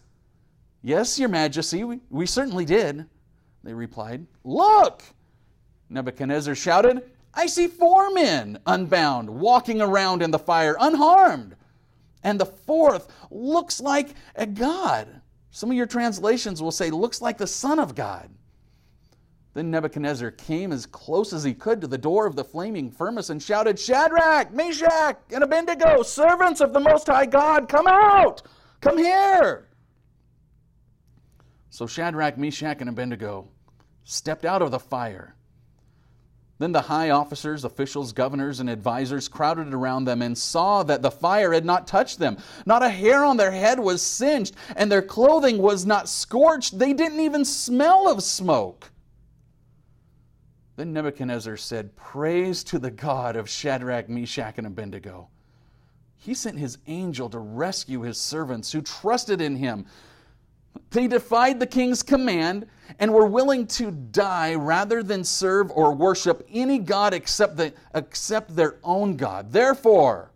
Yes, 0.83 1.17
Your 1.17 1.29
Majesty, 1.29 1.83
we, 1.83 1.99
we 2.11 2.27
certainly 2.27 2.63
did. 2.63 3.07
They 3.63 3.73
replied, 3.73 4.27
Look! 4.43 5.01
Nebuchadnezzar 5.89 6.53
shouted, 6.53 7.01
I 7.33 7.47
see 7.47 7.65
four 7.65 8.11
men 8.11 8.59
unbound, 8.67 9.31
walking 9.31 9.81
around 9.81 10.21
in 10.21 10.29
the 10.29 10.37
fire, 10.37 10.75
unharmed. 10.79 11.55
And 12.21 12.39
the 12.39 12.45
fourth 12.45 13.11
looks 13.31 13.81
like 13.81 14.13
a 14.35 14.45
god. 14.45 15.22
Some 15.55 15.69
of 15.69 15.77
your 15.77 15.85
translations 15.85 16.63
will 16.63 16.71
say, 16.71 16.89
looks 16.89 17.21
like 17.21 17.37
the 17.37 17.45
Son 17.45 17.77
of 17.77 17.93
God. 17.93 18.27
Then 19.53 19.69
Nebuchadnezzar 19.69 20.31
came 20.31 20.71
as 20.71 20.87
close 20.87 21.31
as 21.31 21.43
he 21.43 21.53
could 21.53 21.79
to 21.81 21.87
the 21.87 21.95
door 21.95 22.25
of 22.25 22.35
the 22.35 22.43
flaming 22.43 22.89
furnace 22.89 23.29
and 23.29 23.41
shouted, 23.41 23.79
Shadrach, 23.79 24.51
Meshach, 24.51 25.15
and 25.31 25.43
Abednego, 25.43 26.01
servants 26.01 26.59
of 26.59 26.73
the 26.73 26.79
Most 26.79 27.05
High 27.05 27.27
God, 27.27 27.69
come 27.69 27.85
out! 27.85 28.41
Come 28.81 28.97
here! 28.97 29.69
So 31.69 31.85
Shadrach, 31.85 32.35
Meshach, 32.35 32.81
and 32.81 32.89
Abednego 32.89 33.47
stepped 34.05 34.45
out 34.45 34.63
of 34.63 34.71
the 34.71 34.79
fire. 34.79 35.35
Then 36.59 36.71
the 36.71 36.81
high 36.81 37.09
officers, 37.09 37.65
officials, 37.65 38.13
governors, 38.13 38.59
and 38.59 38.69
advisers 38.69 39.27
crowded 39.27 39.73
around 39.73 40.05
them 40.05 40.21
and 40.21 40.37
saw 40.37 40.83
that 40.83 41.01
the 41.01 41.11
fire 41.11 41.51
had 41.51 41.65
not 41.65 41.87
touched 41.87 42.19
them. 42.19 42.37
Not 42.65 42.83
a 42.83 42.89
hair 42.89 43.25
on 43.25 43.37
their 43.37 43.51
head 43.51 43.79
was 43.79 44.01
singed, 44.01 44.55
and 44.75 44.91
their 44.91 45.01
clothing 45.01 45.57
was 45.57 45.85
not 45.85 46.07
scorched. 46.07 46.77
They 46.77 46.93
didn't 46.93 47.19
even 47.19 47.43
smell 47.43 48.07
of 48.07 48.23
smoke. 48.23 48.91
Then 50.75 50.93
Nebuchadnezzar 50.93 51.57
said, 51.57 51.95
Praise 51.95 52.63
to 52.65 52.79
the 52.79 52.91
God 52.91 53.35
of 53.35 53.49
Shadrach, 53.49 54.09
Meshach, 54.09 54.57
and 54.57 54.67
Abednego. 54.67 55.29
He 56.17 56.33
sent 56.33 56.57
his 56.57 56.77
angel 56.87 57.29
to 57.29 57.39
rescue 57.39 58.01
his 58.01 58.17
servants 58.17 58.71
who 58.71 58.81
trusted 58.81 59.41
in 59.41 59.57
him. 59.57 59.85
They 60.91 61.07
defied 61.07 61.59
the 61.59 61.67
king's 61.67 62.03
command 62.03 62.67
and 62.99 63.13
were 63.13 63.25
willing 63.25 63.65
to 63.67 63.91
die 63.91 64.55
rather 64.55 65.01
than 65.01 65.23
serve 65.23 65.71
or 65.71 65.93
worship 65.93 66.47
any 66.51 66.77
god 66.77 67.13
except, 67.13 67.57
the, 67.57 67.73
except 67.95 68.55
their 68.55 68.75
own 68.83 69.15
God. 69.15 69.51
Therefore, 69.51 70.31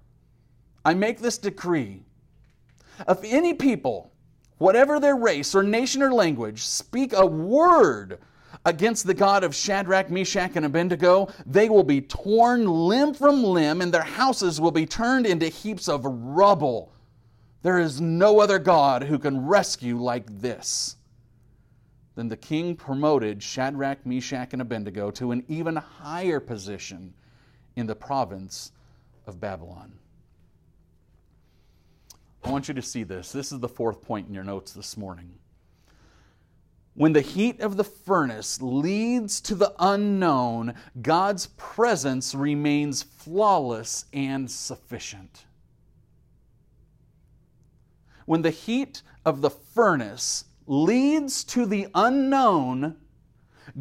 I 0.83 0.93
make 0.93 1.19
this 1.19 1.38
decree. 1.38 2.03
If 3.07 3.19
any 3.23 3.53
people, 3.53 4.11
whatever 4.57 4.99
their 4.99 5.15
race 5.15 5.53
or 5.53 5.61
nation 5.61 6.01
or 6.01 6.11
language, 6.11 6.63
speak 6.63 7.13
a 7.13 7.25
word 7.25 8.19
against 8.65 9.05
the 9.05 9.13
God 9.13 9.43
of 9.43 9.53
Shadrach, 9.53 10.09
Meshach, 10.09 10.55
and 10.55 10.65
Abednego, 10.65 11.29
they 11.45 11.69
will 11.69 11.83
be 11.83 12.01
torn 12.01 12.65
limb 12.65 13.13
from 13.13 13.43
limb, 13.43 13.81
and 13.81 13.93
their 13.93 14.01
houses 14.01 14.59
will 14.59 14.71
be 14.71 14.85
turned 14.85 15.25
into 15.25 15.47
heaps 15.47 15.88
of 15.88 16.03
rubble. 16.05 16.91
There 17.64 17.80
is 17.80 17.99
no 17.99 18.39
other 18.39 18.60
God 18.60 19.03
who 19.03 19.20
can 19.20 19.45
rescue 19.45 19.97
like 19.97 20.41
this. 20.41 20.95
Then 22.16 22.30
the 22.30 22.38
king 22.38 22.76
promoted 22.76 23.43
Shadrach, 23.43 24.05
Meshach, 24.05 24.53
and 24.53 24.62
Abednego 24.62 25.12
to 25.12 25.32
an 25.32 25.43
even 25.47 25.76
higher 25.76 26.39
position 26.39 27.14
in 27.76 27.86
the 27.86 27.95
province 27.95 28.72
of 29.28 29.39
Babylon. 29.39 29.93
I 32.43 32.51
want 32.51 32.68
you 32.68 32.74
to 32.74 32.82
see 32.82 33.03
this. 33.03 33.32
This 33.32 33.51
is 33.51 33.60
the 33.60 33.68
fourth 33.68 34.01
point 34.01 34.28
in 34.28 34.34
your 34.34 34.43
notes 34.43 34.72
this 34.72 34.95
morning. 34.97 35.34
When 36.93 37.14
the 37.14 37.22
heat 37.22 37.60
of 37.60 37.78
the 37.78 37.84
furnace 37.84 38.62
leads 38.62 39.41
to 39.41 39.53
the 39.53 39.76
unknown, 39.78 40.74
God's 41.01 41.47
presence 41.58 42.34
remains 42.34 43.03
flawless 43.03 44.05
and 44.14 44.49
sufficient. 44.49 45.45
When 48.28 48.41
the 48.41 48.51
heat 48.51 49.03
of 49.23 49.39
the 49.39 49.49
furnace 49.49 50.43
leads 50.65 51.45
to 51.45 51.65
the 51.65 51.88
unknown, 51.95 52.97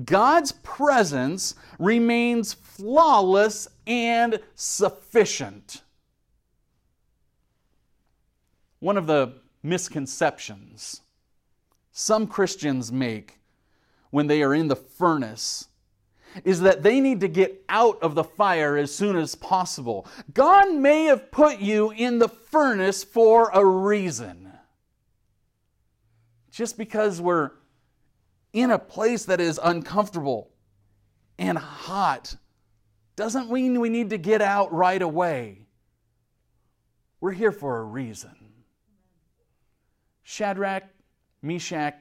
God's 0.05 0.53
presence 0.53 1.57
remains 1.81 2.53
flawless 2.53 3.67
and 3.89 4.39
sufficient. 4.55 5.83
One 8.79 8.97
of 8.97 9.09
the 9.09 9.35
misconceptions 9.65 11.01
some 11.91 12.29
Christians 12.29 12.93
make 12.93 13.41
when 14.11 14.29
they 14.29 14.45
are 14.45 14.55
in 14.55 14.69
the 14.69 14.77
furnace 14.77 15.67
is 16.45 16.61
that 16.61 16.83
they 16.83 17.01
need 17.01 17.21
to 17.21 17.29
get 17.29 17.65
out 17.69 18.03
of 18.03 18.15
the 18.15 18.25
fire 18.25 18.77
as 18.77 18.95
soon 18.95 19.17
as 19.17 19.35
possible. 19.35 20.07
God 20.35 20.75
may 20.75 21.05
have 21.05 21.31
put 21.31 21.59
you 21.59 21.91
in 21.91 22.19
the 22.19 22.29
furnace 22.29 23.05
for 23.05 23.51
a 23.51 23.65
reason. 23.65 24.53
Just 26.51 26.79
because 26.79 27.21
we're 27.21 27.51
in 28.53 28.71
a 28.71 28.79
place 28.79 29.27
that 29.27 29.41
is 29.41 29.61
uncomfortable 29.63 30.51
and 31.39 31.59
hot 31.59 32.37
doesn't 33.15 33.51
mean 33.51 33.81
we 33.81 33.89
need 33.89 34.11
to 34.11 34.19
get 34.19 34.41
out 34.43 34.73
right 34.73 35.03
away. 35.03 35.67
We're 37.21 37.33
here 37.33 37.53
for 37.53 37.79
a 37.79 37.85
reason. 37.85 38.35
Shadrach, 40.23 40.85
Meshach, 41.43 41.95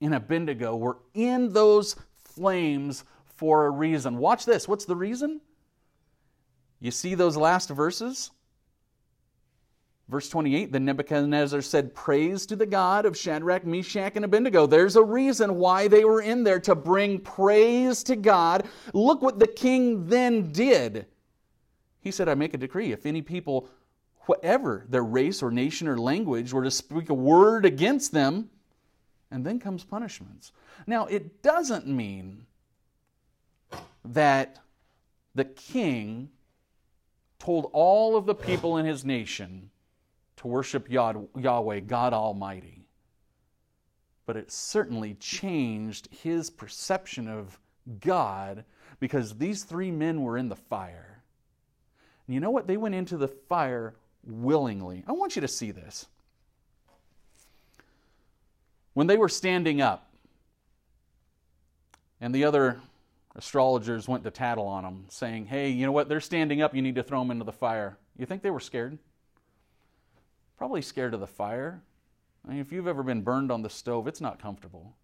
and 0.00 0.14
Abednego 0.14 0.76
were 0.76 0.98
in 1.14 1.52
those 1.52 1.96
flames 2.24 3.04
for 3.42 3.66
a 3.66 3.70
reason. 3.70 4.18
Watch 4.18 4.46
this. 4.46 4.68
What's 4.68 4.84
the 4.84 4.94
reason? 4.94 5.40
You 6.78 6.92
see 6.92 7.16
those 7.16 7.36
last 7.36 7.70
verses? 7.70 8.30
Verse 10.08 10.28
28 10.28 10.70
Then 10.70 10.84
Nebuchadnezzar 10.84 11.60
said, 11.60 11.92
Praise 11.92 12.46
to 12.46 12.54
the 12.54 12.66
God 12.66 13.04
of 13.04 13.16
Shadrach, 13.16 13.66
Meshach, 13.66 14.12
and 14.14 14.24
Abednego. 14.24 14.68
There's 14.68 14.94
a 14.94 15.02
reason 15.02 15.56
why 15.56 15.88
they 15.88 16.04
were 16.04 16.22
in 16.22 16.44
there 16.44 16.60
to 16.60 16.76
bring 16.76 17.18
praise 17.18 18.04
to 18.04 18.14
God. 18.14 18.64
Look 18.94 19.22
what 19.22 19.40
the 19.40 19.48
king 19.48 20.06
then 20.06 20.52
did. 20.52 21.06
He 22.00 22.12
said, 22.12 22.28
I 22.28 22.36
make 22.36 22.54
a 22.54 22.58
decree. 22.58 22.92
If 22.92 23.06
any 23.06 23.22
people, 23.22 23.68
whatever 24.26 24.86
their 24.88 25.02
race 25.02 25.42
or 25.42 25.50
nation 25.50 25.88
or 25.88 25.98
language, 25.98 26.52
were 26.52 26.62
to 26.62 26.70
speak 26.70 27.10
a 27.10 27.14
word 27.14 27.64
against 27.64 28.12
them, 28.12 28.50
and 29.32 29.44
then 29.44 29.58
comes 29.58 29.82
punishments. 29.82 30.52
Now, 30.86 31.06
it 31.06 31.42
doesn't 31.42 31.88
mean 31.88 32.46
that 34.04 34.58
the 35.34 35.44
king 35.44 36.30
told 37.38 37.70
all 37.72 38.16
of 38.16 38.26
the 38.26 38.34
people 38.34 38.76
in 38.76 38.86
his 38.86 39.04
nation 39.04 39.70
to 40.36 40.48
worship 40.48 40.90
Yahweh, 40.90 41.80
God 41.80 42.12
Almighty. 42.12 42.86
But 44.26 44.36
it 44.36 44.52
certainly 44.52 45.14
changed 45.14 46.08
his 46.22 46.50
perception 46.50 47.28
of 47.28 47.58
God 48.00 48.64
because 49.00 49.36
these 49.36 49.64
three 49.64 49.90
men 49.90 50.22
were 50.22 50.38
in 50.38 50.48
the 50.48 50.56
fire. 50.56 51.22
And 52.26 52.34
you 52.34 52.40
know 52.40 52.50
what? 52.50 52.68
They 52.68 52.76
went 52.76 52.94
into 52.94 53.16
the 53.16 53.28
fire 53.28 53.94
willingly. 54.24 55.02
I 55.08 55.12
want 55.12 55.34
you 55.34 55.42
to 55.42 55.48
see 55.48 55.72
this. 55.72 56.06
When 58.94 59.08
they 59.08 59.16
were 59.16 59.28
standing 59.28 59.80
up, 59.80 60.08
and 62.20 62.32
the 62.32 62.44
other 62.44 62.80
astrologers 63.34 64.08
went 64.08 64.24
to 64.24 64.30
tattle 64.30 64.66
on 64.66 64.84
them, 64.84 65.04
saying, 65.08 65.46
Hey, 65.46 65.70
you 65.70 65.86
know 65.86 65.92
what? 65.92 66.08
They're 66.08 66.20
standing 66.20 66.62
up. 66.62 66.74
You 66.74 66.82
need 66.82 66.94
to 66.96 67.02
throw 67.02 67.20
them 67.20 67.30
into 67.30 67.44
the 67.44 67.52
fire. 67.52 67.98
You 68.16 68.26
think 68.26 68.42
they 68.42 68.50
were 68.50 68.60
scared? 68.60 68.98
Probably 70.58 70.82
scared 70.82 71.14
of 71.14 71.20
the 71.20 71.26
fire. 71.26 71.82
I 72.46 72.50
mean, 72.50 72.60
if 72.60 72.72
you've 72.72 72.86
ever 72.86 73.02
been 73.02 73.22
burned 73.22 73.50
on 73.50 73.62
the 73.62 73.70
stove, 73.70 74.06
it's 74.06 74.20
not 74.20 74.40
comfortable. 74.40 74.96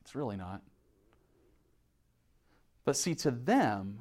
It's 0.00 0.14
really 0.14 0.36
not. 0.36 0.62
But 2.84 2.96
see, 2.96 3.14
to 3.16 3.30
them, 3.30 4.00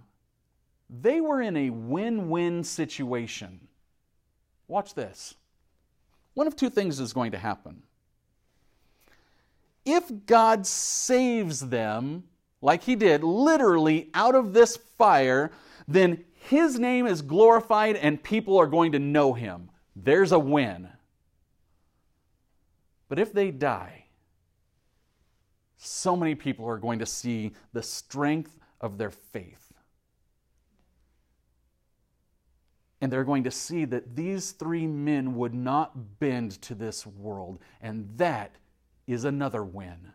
they 0.90 1.22
were 1.22 1.42
in 1.42 1.56
a 1.58 1.70
win 1.70 2.30
win 2.30 2.64
situation. 2.64 3.68
Watch 4.68 4.94
this. 4.94 5.36
One 6.34 6.48
of 6.48 6.56
two 6.56 6.70
things 6.70 7.00
is 7.00 7.14
going 7.14 7.32
to 7.32 7.38
happen 7.38 7.84
if 9.86 10.26
God 10.26 10.66
saves 10.66 11.60
them, 11.60 12.24
like 12.64 12.84
He 12.84 12.96
did, 12.96 13.24
literally 13.24 14.10
out 14.14 14.36
of 14.36 14.54
this 14.54 14.78
fire, 14.98 15.52
then 15.88 16.24
His 16.34 16.80
name 16.80 17.06
is 17.06 17.22
glorified 17.22 17.98
and 17.98 18.24
people 18.24 18.58
are 18.58 18.68
going 18.68 18.94
to 18.94 19.00
know 19.00 19.34
Him. 19.34 19.70
There's 19.96 20.32
a 20.32 20.40
win. 20.40 20.88
But 23.10 23.20
if 23.20 23.34
they 23.34 23.52
die, 23.52 24.06
so 25.78 26.16
many 26.16 26.36
people 26.36 26.66
are 26.66 26.78
going 26.78 27.00
to 27.00 27.06
see 27.06 27.52
the 27.74 27.84
strength 27.84 28.58
of 28.80 28.98
their 28.98 29.12
faith. 29.12 29.74
And 33.02 33.12
they're 33.12 33.26
going 33.26 33.44
to 33.44 33.52
see 33.52 33.84
that 33.86 34.16
these 34.16 34.52
three 34.52 34.88
men 34.88 35.36
would 35.36 35.54
not 35.54 36.20
bend 36.20 36.62
to 36.62 36.74
this 36.74 37.06
world. 37.06 37.60
And 37.82 38.10
that 38.16 38.56
is 39.06 39.26
another 39.26 39.66
win. 39.66 40.14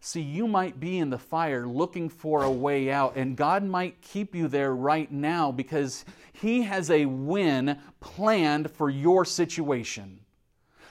See, 0.00 0.20
you 0.20 0.46
might 0.46 0.78
be 0.78 0.98
in 0.98 1.10
the 1.10 1.18
fire 1.18 1.66
looking 1.66 2.08
for 2.08 2.44
a 2.44 2.50
way 2.50 2.90
out, 2.90 3.16
and 3.16 3.36
God 3.36 3.64
might 3.64 4.00
keep 4.00 4.34
you 4.34 4.46
there 4.46 4.74
right 4.74 5.10
now 5.10 5.50
because 5.50 6.04
He 6.32 6.62
has 6.62 6.90
a 6.90 7.06
win 7.06 7.78
planned 8.00 8.70
for 8.70 8.90
your 8.90 9.24
situation. 9.24 10.20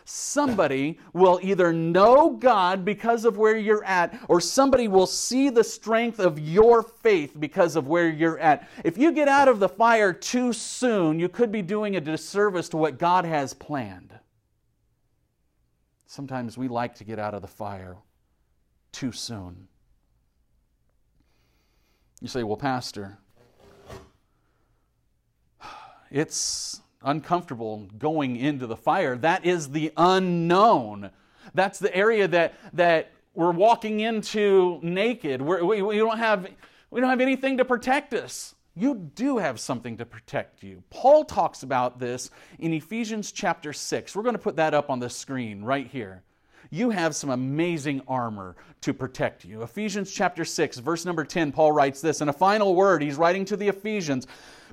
Somebody 0.03 0.99
will 1.13 1.39
either 1.41 1.73
know 1.73 2.31
God 2.31 2.85
because 2.85 3.25
of 3.25 3.37
where 3.37 3.57
you're 3.57 3.83
at, 3.83 4.17
or 4.27 4.39
somebody 4.39 4.87
will 4.87 5.07
see 5.07 5.49
the 5.49 5.63
strength 5.63 6.19
of 6.19 6.39
your 6.39 6.83
faith 6.83 7.35
because 7.39 7.75
of 7.75 7.87
where 7.87 8.09
you're 8.09 8.39
at. 8.39 8.69
If 8.83 8.97
you 8.97 9.11
get 9.11 9.27
out 9.27 9.47
of 9.47 9.59
the 9.59 9.69
fire 9.69 10.13
too 10.13 10.53
soon, 10.53 11.19
you 11.19 11.27
could 11.29 11.51
be 11.51 11.61
doing 11.61 11.95
a 11.95 12.01
disservice 12.01 12.69
to 12.69 12.77
what 12.77 12.99
God 12.99 13.25
has 13.25 13.53
planned. 13.53 14.13
Sometimes 16.05 16.57
we 16.57 16.67
like 16.67 16.95
to 16.95 17.03
get 17.03 17.19
out 17.19 17.33
of 17.33 17.41
the 17.41 17.47
fire 17.47 17.97
too 18.97 19.11
soon. 19.11 19.67
You 22.19 22.27
say, 22.27 22.41
well, 22.41 22.57
Pastor, 22.57 23.19
it's 26.09 26.81
uncomfortable 27.03 27.87
going 27.99 28.37
into 28.37 28.65
the 28.65 28.75
fire. 28.75 29.15
That 29.15 29.45
is 29.45 29.69
the 29.69 29.93
unknown. 29.97 31.11
That's 31.53 31.77
the 31.77 31.95
area 31.95 32.27
that, 32.27 32.55
that 32.73 33.11
we're 33.35 33.51
walking 33.51 33.99
into 33.99 34.79
naked. 34.81 35.43
We're, 35.43 35.63
we, 35.63 35.83
we 35.83 35.97
don't 35.97 36.17
have 36.17 36.47
We 36.89 36.99
don't 36.99 37.11
have 37.11 37.21
anything 37.21 37.57
to 37.57 37.65
protect 37.65 38.15
us. 38.15 38.55
You 38.75 38.95
do 38.95 39.37
have 39.37 39.59
something 39.59 39.97
to 39.97 40.05
protect 40.05 40.63
you. 40.63 40.81
Paul 40.89 41.23
talks 41.23 41.61
about 41.61 41.99
this 41.99 42.31
in 42.57 42.73
Ephesians 42.73 43.31
chapter 43.31 43.73
6. 43.73 44.15
We're 44.15 44.23
going 44.23 44.33
to 44.33 44.39
put 44.39 44.55
that 44.55 44.73
up 44.73 44.89
on 44.89 44.97
the 44.99 45.09
screen 45.09 45.63
right 45.63 45.85
here. 45.85 46.23
You 46.69 46.89
have 46.89 47.15
some 47.15 47.29
amazing 47.29 48.01
armor 48.07 48.55
to 48.81 48.93
protect 48.93 49.45
you. 49.45 49.63
Ephesians 49.63 50.11
chapter 50.11 50.45
6, 50.45 50.77
verse 50.79 51.05
number 51.05 51.23
10, 51.23 51.51
Paul 51.51 51.71
writes 51.71 52.01
this 52.01 52.21
in 52.21 52.29
a 52.29 52.33
final 52.33 52.75
word. 52.75 53.01
He's 53.01 53.15
writing 53.15 53.45
to 53.45 53.57
the 53.57 53.67
Ephesians 53.67 54.27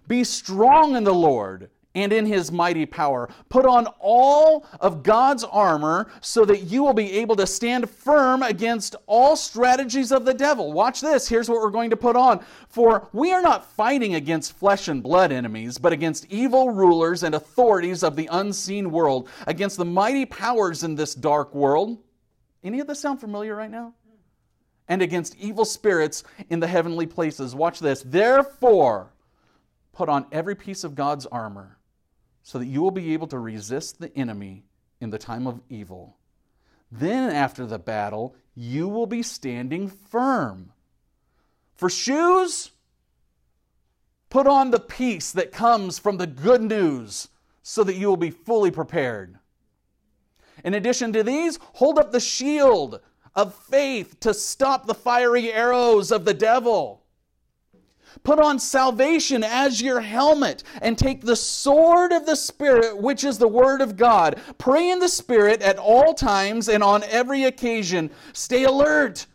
Be 0.08 0.24
strong 0.24 0.96
in 0.96 1.04
the 1.04 1.14
Lord 1.14 1.70
and 1.94 2.12
in 2.12 2.26
his 2.26 2.50
mighty 2.50 2.86
power. 2.86 3.28
Put 3.48 3.66
on 3.66 3.86
all 4.00 4.66
of 4.80 5.02
God's 5.02 5.44
armor 5.44 6.10
so 6.20 6.44
that 6.44 6.62
you 6.62 6.82
will 6.82 6.94
be 6.94 7.12
able 7.18 7.36
to 7.36 7.46
stand 7.46 7.88
firm 7.88 8.42
against 8.42 8.96
all 9.06 9.36
strategies 9.36 10.10
of 10.10 10.24
the 10.24 10.34
devil. 10.34 10.72
Watch 10.72 11.00
this. 11.00 11.28
Here's 11.28 11.48
what 11.48 11.60
we're 11.60 11.70
going 11.70 11.90
to 11.90 11.96
put 11.96 12.16
on. 12.16 12.44
For 12.68 13.08
we 13.12 13.32
are 13.32 13.42
not 13.42 13.64
fighting 13.64 14.16
against 14.16 14.56
flesh 14.58 14.88
and 14.88 15.02
blood 15.02 15.30
enemies, 15.30 15.78
but 15.78 15.92
against 15.92 16.26
evil 16.30 16.70
rulers 16.70 17.22
and 17.22 17.34
authorities 17.34 18.02
of 18.02 18.16
the 18.16 18.28
unseen 18.32 18.90
world, 18.90 19.28
against 19.46 19.76
the 19.76 19.84
mighty 19.84 20.26
powers 20.26 20.82
in 20.82 20.96
this 20.96 21.14
dark 21.14 21.54
world. 21.54 21.98
Any 22.64 22.80
of 22.80 22.86
this 22.86 23.00
sound 23.00 23.20
familiar 23.20 23.54
right 23.54 23.70
now? 23.70 23.94
And 24.88 25.00
against 25.00 25.36
evil 25.36 25.64
spirits 25.64 26.24
in 26.50 26.60
the 26.60 26.66
heavenly 26.66 27.06
places. 27.06 27.54
Watch 27.54 27.80
this. 27.80 28.02
Therefore, 28.02 29.12
put 29.92 30.10
on 30.10 30.26
every 30.30 30.54
piece 30.54 30.84
of 30.84 30.94
God's 30.94 31.24
armor 31.26 31.78
so 32.44 32.58
that 32.58 32.66
you 32.66 32.82
will 32.82 32.92
be 32.92 33.14
able 33.14 33.26
to 33.26 33.38
resist 33.38 33.98
the 33.98 34.16
enemy 34.16 34.62
in 35.00 35.10
the 35.10 35.18
time 35.18 35.46
of 35.46 35.62
evil. 35.68 36.18
Then, 36.92 37.30
after 37.30 37.66
the 37.66 37.78
battle, 37.78 38.36
you 38.54 38.86
will 38.86 39.06
be 39.06 39.22
standing 39.22 39.88
firm. 39.88 40.72
For 41.74 41.88
shoes, 41.88 42.70
put 44.28 44.46
on 44.46 44.70
the 44.70 44.78
peace 44.78 45.32
that 45.32 45.52
comes 45.52 45.98
from 45.98 46.18
the 46.18 46.26
good 46.26 46.62
news 46.62 47.28
so 47.62 47.82
that 47.82 47.96
you 47.96 48.08
will 48.08 48.18
be 48.18 48.30
fully 48.30 48.70
prepared. 48.70 49.38
In 50.62 50.74
addition 50.74 51.14
to 51.14 51.22
these, 51.22 51.58
hold 51.72 51.98
up 51.98 52.12
the 52.12 52.20
shield 52.20 53.00
of 53.34 53.54
faith 53.54 54.20
to 54.20 54.34
stop 54.34 54.86
the 54.86 54.94
fiery 54.94 55.50
arrows 55.50 56.12
of 56.12 56.26
the 56.26 56.34
devil. 56.34 57.03
Put 58.24 58.40
on 58.40 58.58
salvation 58.58 59.44
as 59.44 59.82
your 59.82 60.00
helmet 60.00 60.64
and 60.80 60.96
take 60.96 61.20
the 61.20 61.36
sword 61.36 62.10
of 62.10 62.24
the 62.24 62.36
Spirit, 62.36 62.96
which 62.96 63.22
is 63.22 63.36
the 63.36 63.46
Word 63.48 63.82
of 63.82 63.98
God. 63.98 64.40
Pray 64.56 64.90
in 64.90 64.98
the 64.98 65.08
Spirit 65.08 65.60
at 65.60 65.78
all 65.78 66.14
times 66.14 66.70
and 66.70 66.82
on 66.82 67.02
every 67.04 67.44
occasion. 67.44 68.10
Stay 68.32 68.64
alert 68.64 69.26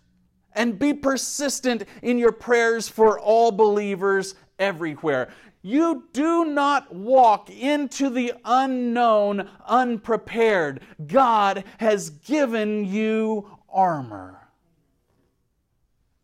and 0.53 0.79
be 0.79 0.91
persistent 0.91 1.85
in 2.01 2.17
your 2.17 2.31
prayers 2.31 2.89
for 2.89 3.19
all 3.19 3.51
believers 3.51 4.33
everywhere. 4.57 5.29
You 5.61 6.05
do 6.11 6.45
not 6.45 6.93
walk 6.93 7.51
into 7.51 8.09
the 8.09 8.33
unknown 8.43 9.47
unprepared. 9.67 10.81
God 11.05 11.63
has 11.77 12.09
given 12.09 12.85
you 12.85 13.59
armor. 13.69 14.49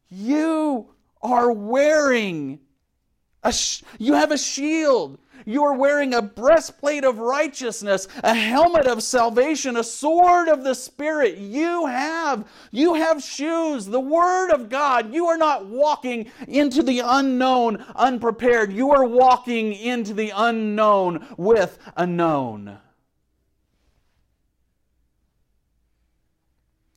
You 0.09 0.94
are 1.21 1.51
wearing 1.51 2.59
a 3.45 3.53
sh- 3.53 3.83
you 3.99 4.13
have 4.13 4.31
a 4.31 4.37
shield. 4.37 5.19
You 5.45 5.63
are 5.63 5.75
wearing 5.75 6.15
a 6.15 6.21
breastplate 6.23 7.03
of 7.03 7.19
righteousness, 7.19 8.07
a 8.23 8.33
helmet 8.33 8.87
of 8.87 9.03
salvation, 9.03 9.77
a 9.77 9.83
sword 9.83 10.47
of 10.47 10.63
the 10.63 10.73
spirit. 10.73 11.37
You 11.37 11.85
have 11.85 12.47
you 12.71 12.95
have 12.95 13.21
shoes, 13.23 13.85
the 13.85 13.99
word 13.99 14.49
of 14.51 14.69
God. 14.69 15.13
You 15.13 15.27
are 15.27 15.37
not 15.37 15.67
walking 15.67 16.31
into 16.47 16.81
the 16.81 17.01
unknown 17.05 17.85
unprepared. 17.95 18.73
You 18.73 18.91
are 18.91 19.05
walking 19.05 19.73
into 19.73 20.15
the 20.15 20.31
unknown 20.35 21.27
with 21.37 21.77
a 21.95 22.07
known. 22.07 22.79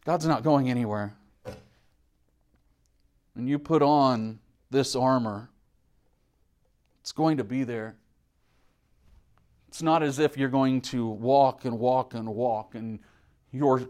God's 0.07 0.27
not 0.27 0.43
going 0.43 0.71
anywhere 0.71 1.15
and 3.39 3.49
you 3.49 3.59
put 3.59 3.83
on 3.83 4.41
this 4.71 4.97
armor, 4.97 5.49
it's 7.01 7.13
going 7.13 7.37
to 7.37 7.45
be 7.45 7.63
there. 7.63 7.97
It's 9.69 9.81
not 9.81 10.03
as 10.03 10.19
if 10.19 10.37
you're 10.37 10.49
going 10.49 10.81
to 10.83 11.07
walk 11.07 11.65
and 11.65 11.79
walk 11.79 12.15
and 12.15 12.29
walk 12.29 12.75
and 12.75 12.99
your 13.53 13.89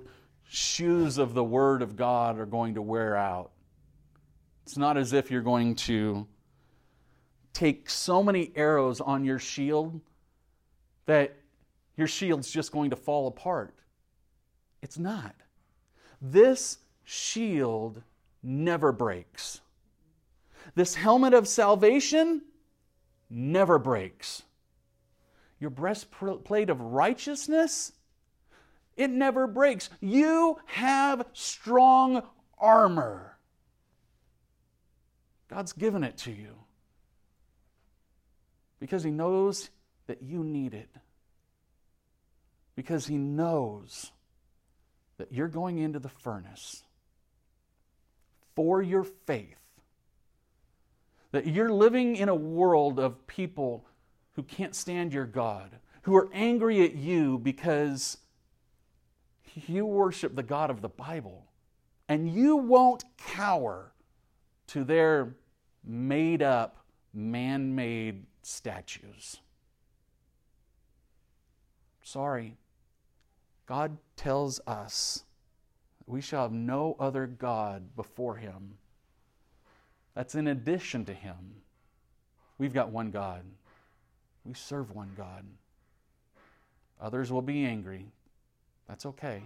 shoes 0.49 1.17
of 1.17 1.33
the 1.33 1.43
Word 1.43 1.81
of 1.81 1.97
God 1.97 2.39
are 2.39 2.47
going 2.47 2.75
to 2.75 2.83
wear 2.83 3.17
out. 3.17 3.51
It's 4.65 4.77
not 4.77 4.99
as 4.99 5.15
if 5.15 5.31
you're 5.31 5.41
going 5.41 5.77
to 5.77 6.27
take 7.55 7.89
so 7.89 8.23
many 8.23 8.53
arrows 8.55 9.01
on 9.01 9.25
your 9.25 9.39
shield 9.39 9.99
that 11.07 11.35
your 11.97 12.07
shield's 12.07 12.51
just 12.51 12.71
going 12.71 12.91
to 12.91 12.97
fall 12.97 13.27
apart. 13.27 13.75
It's 14.83 14.99
not. 14.99 15.35
This 16.21 16.79
shield 17.05 18.03
never 18.43 18.93
breaks. 18.93 19.61
This 20.75 20.95
helmet 20.95 21.35
of 21.35 21.49
salvation 21.49 22.43
never 23.31 23.79
breaks. 23.79 24.43
Your 25.61 25.71
breastplate 25.71 26.71
of 26.71 26.81
righteousness, 26.81 27.93
it 28.97 29.11
never 29.11 29.47
breaks. 29.47 29.91
You 30.01 30.59
have 30.67 31.27
strong 31.33 32.23
armor. 32.59 33.37
God's 35.49 35.73
given 35.73 36.05
it 36.05 36.19
to 36.19 36.31
you 36.31 36.55
because 38.81 39.03
He 39.03 39.11
knows 39.11 39.71
that 40.07 40.23
you 40.23 40.45
need 40.45 40.75
it. 40.75 40.91
Because 42.77 43.07
He 43.07 43.17
knows 43.17 44.13
that 45.17 45.33
you're 45.33 45.49
going 45.49 45.79
into 45.79 45.99
the 45.99 46.09
furnace 46.09 46.85
for 48.59 48.83
your 48.83 49.05
faith. 49.05 49.55
That 51.31 51.47
you're 51.47 51.71
living 51.71 52.17
in 52.17 52.29
a 52.29 52.35
world 52.35 52.99
of 52.99 53.25
people 53.29 53.87
who 54.33 54.43
can't 54.43 54.75
stand 54.75 55.13
your 55.13 55.27
God, 55.27 55.79
who 56.03 56.17
are 56.17 56.29
angry 56.33 56.85
at 56.85 56.97
you 56.97 57.39
because 57.39 58.19
you 59.69 59.87
worship 59.87 60.35
the 60.35 60.43
God 60.43 60.71
of 60.71 60.81
the 60.81 60.89
Bible. 60.89 61.47
And 62.09 62.29
you 62.29 62.57
won't 62.57 63.05
cower 63.17 63.93
to 64.67 64.83
their 64.83 65.37
made 65.85 66.43
up, 66.43 66.79
man 67.15 67.77
made 67.77 68.27
statues. 68.43 69.37
Sorry. 72.03 72.57
God 73.67 73.99
tells 74.17 74.59
us 74.67 75.23
we 76.09 76.21
shall 76.23 76.43
have 76.43 76.53
no 76.53 76.97
other 76.99 77.27
God 77.27 77.95
before 77.95 78.37
him. 78.37 78.79
That's 80.15 80.35
in 80.35 80.49
addition 80.49 81.05
to 81.05 81.13
him. 81.13 81.37
We've 82.57 82.73
got 82.73 82.91
one 82.91 83.11
God. 83.11 83.43
We 84.45 84.55
serve 84.55 84.91
one 84.91 85.13
God. 85.17 85.45
Others 87.01 87.31
will 87.31 87.43
be 87.43 87.65
angry. 87.65 88.07
That's 88.89 89.07
okay. 89.07 89.43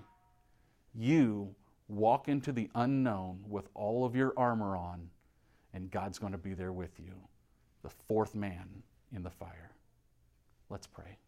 You 0.95 1.55
walk 1.89 2.29
into 2.29 2.53
the 2.53 2.71
unknown 2.75 3.45
with 3.49 3.69
all 3.75 4.05
of 4.05 4.15
your 4.15 4.33
armor 4.37 4.77
on, 4.77 5.11
and 5.75 5.91
God's 5.91 6.19
going 6.19 6.33
to 6.33 6.39
be 6.39 6.55
there 6.55 6.73
with 6.73 6.99
you, 6.99 7.13
the 7.83 7.91
fourth 7.91 8.35
man 8.35 8.83
in 9.15 9.23
the 9.23 9.31
fire. 9.31 9.73
Let's 10.71 10.87
pray. 10.87 11.19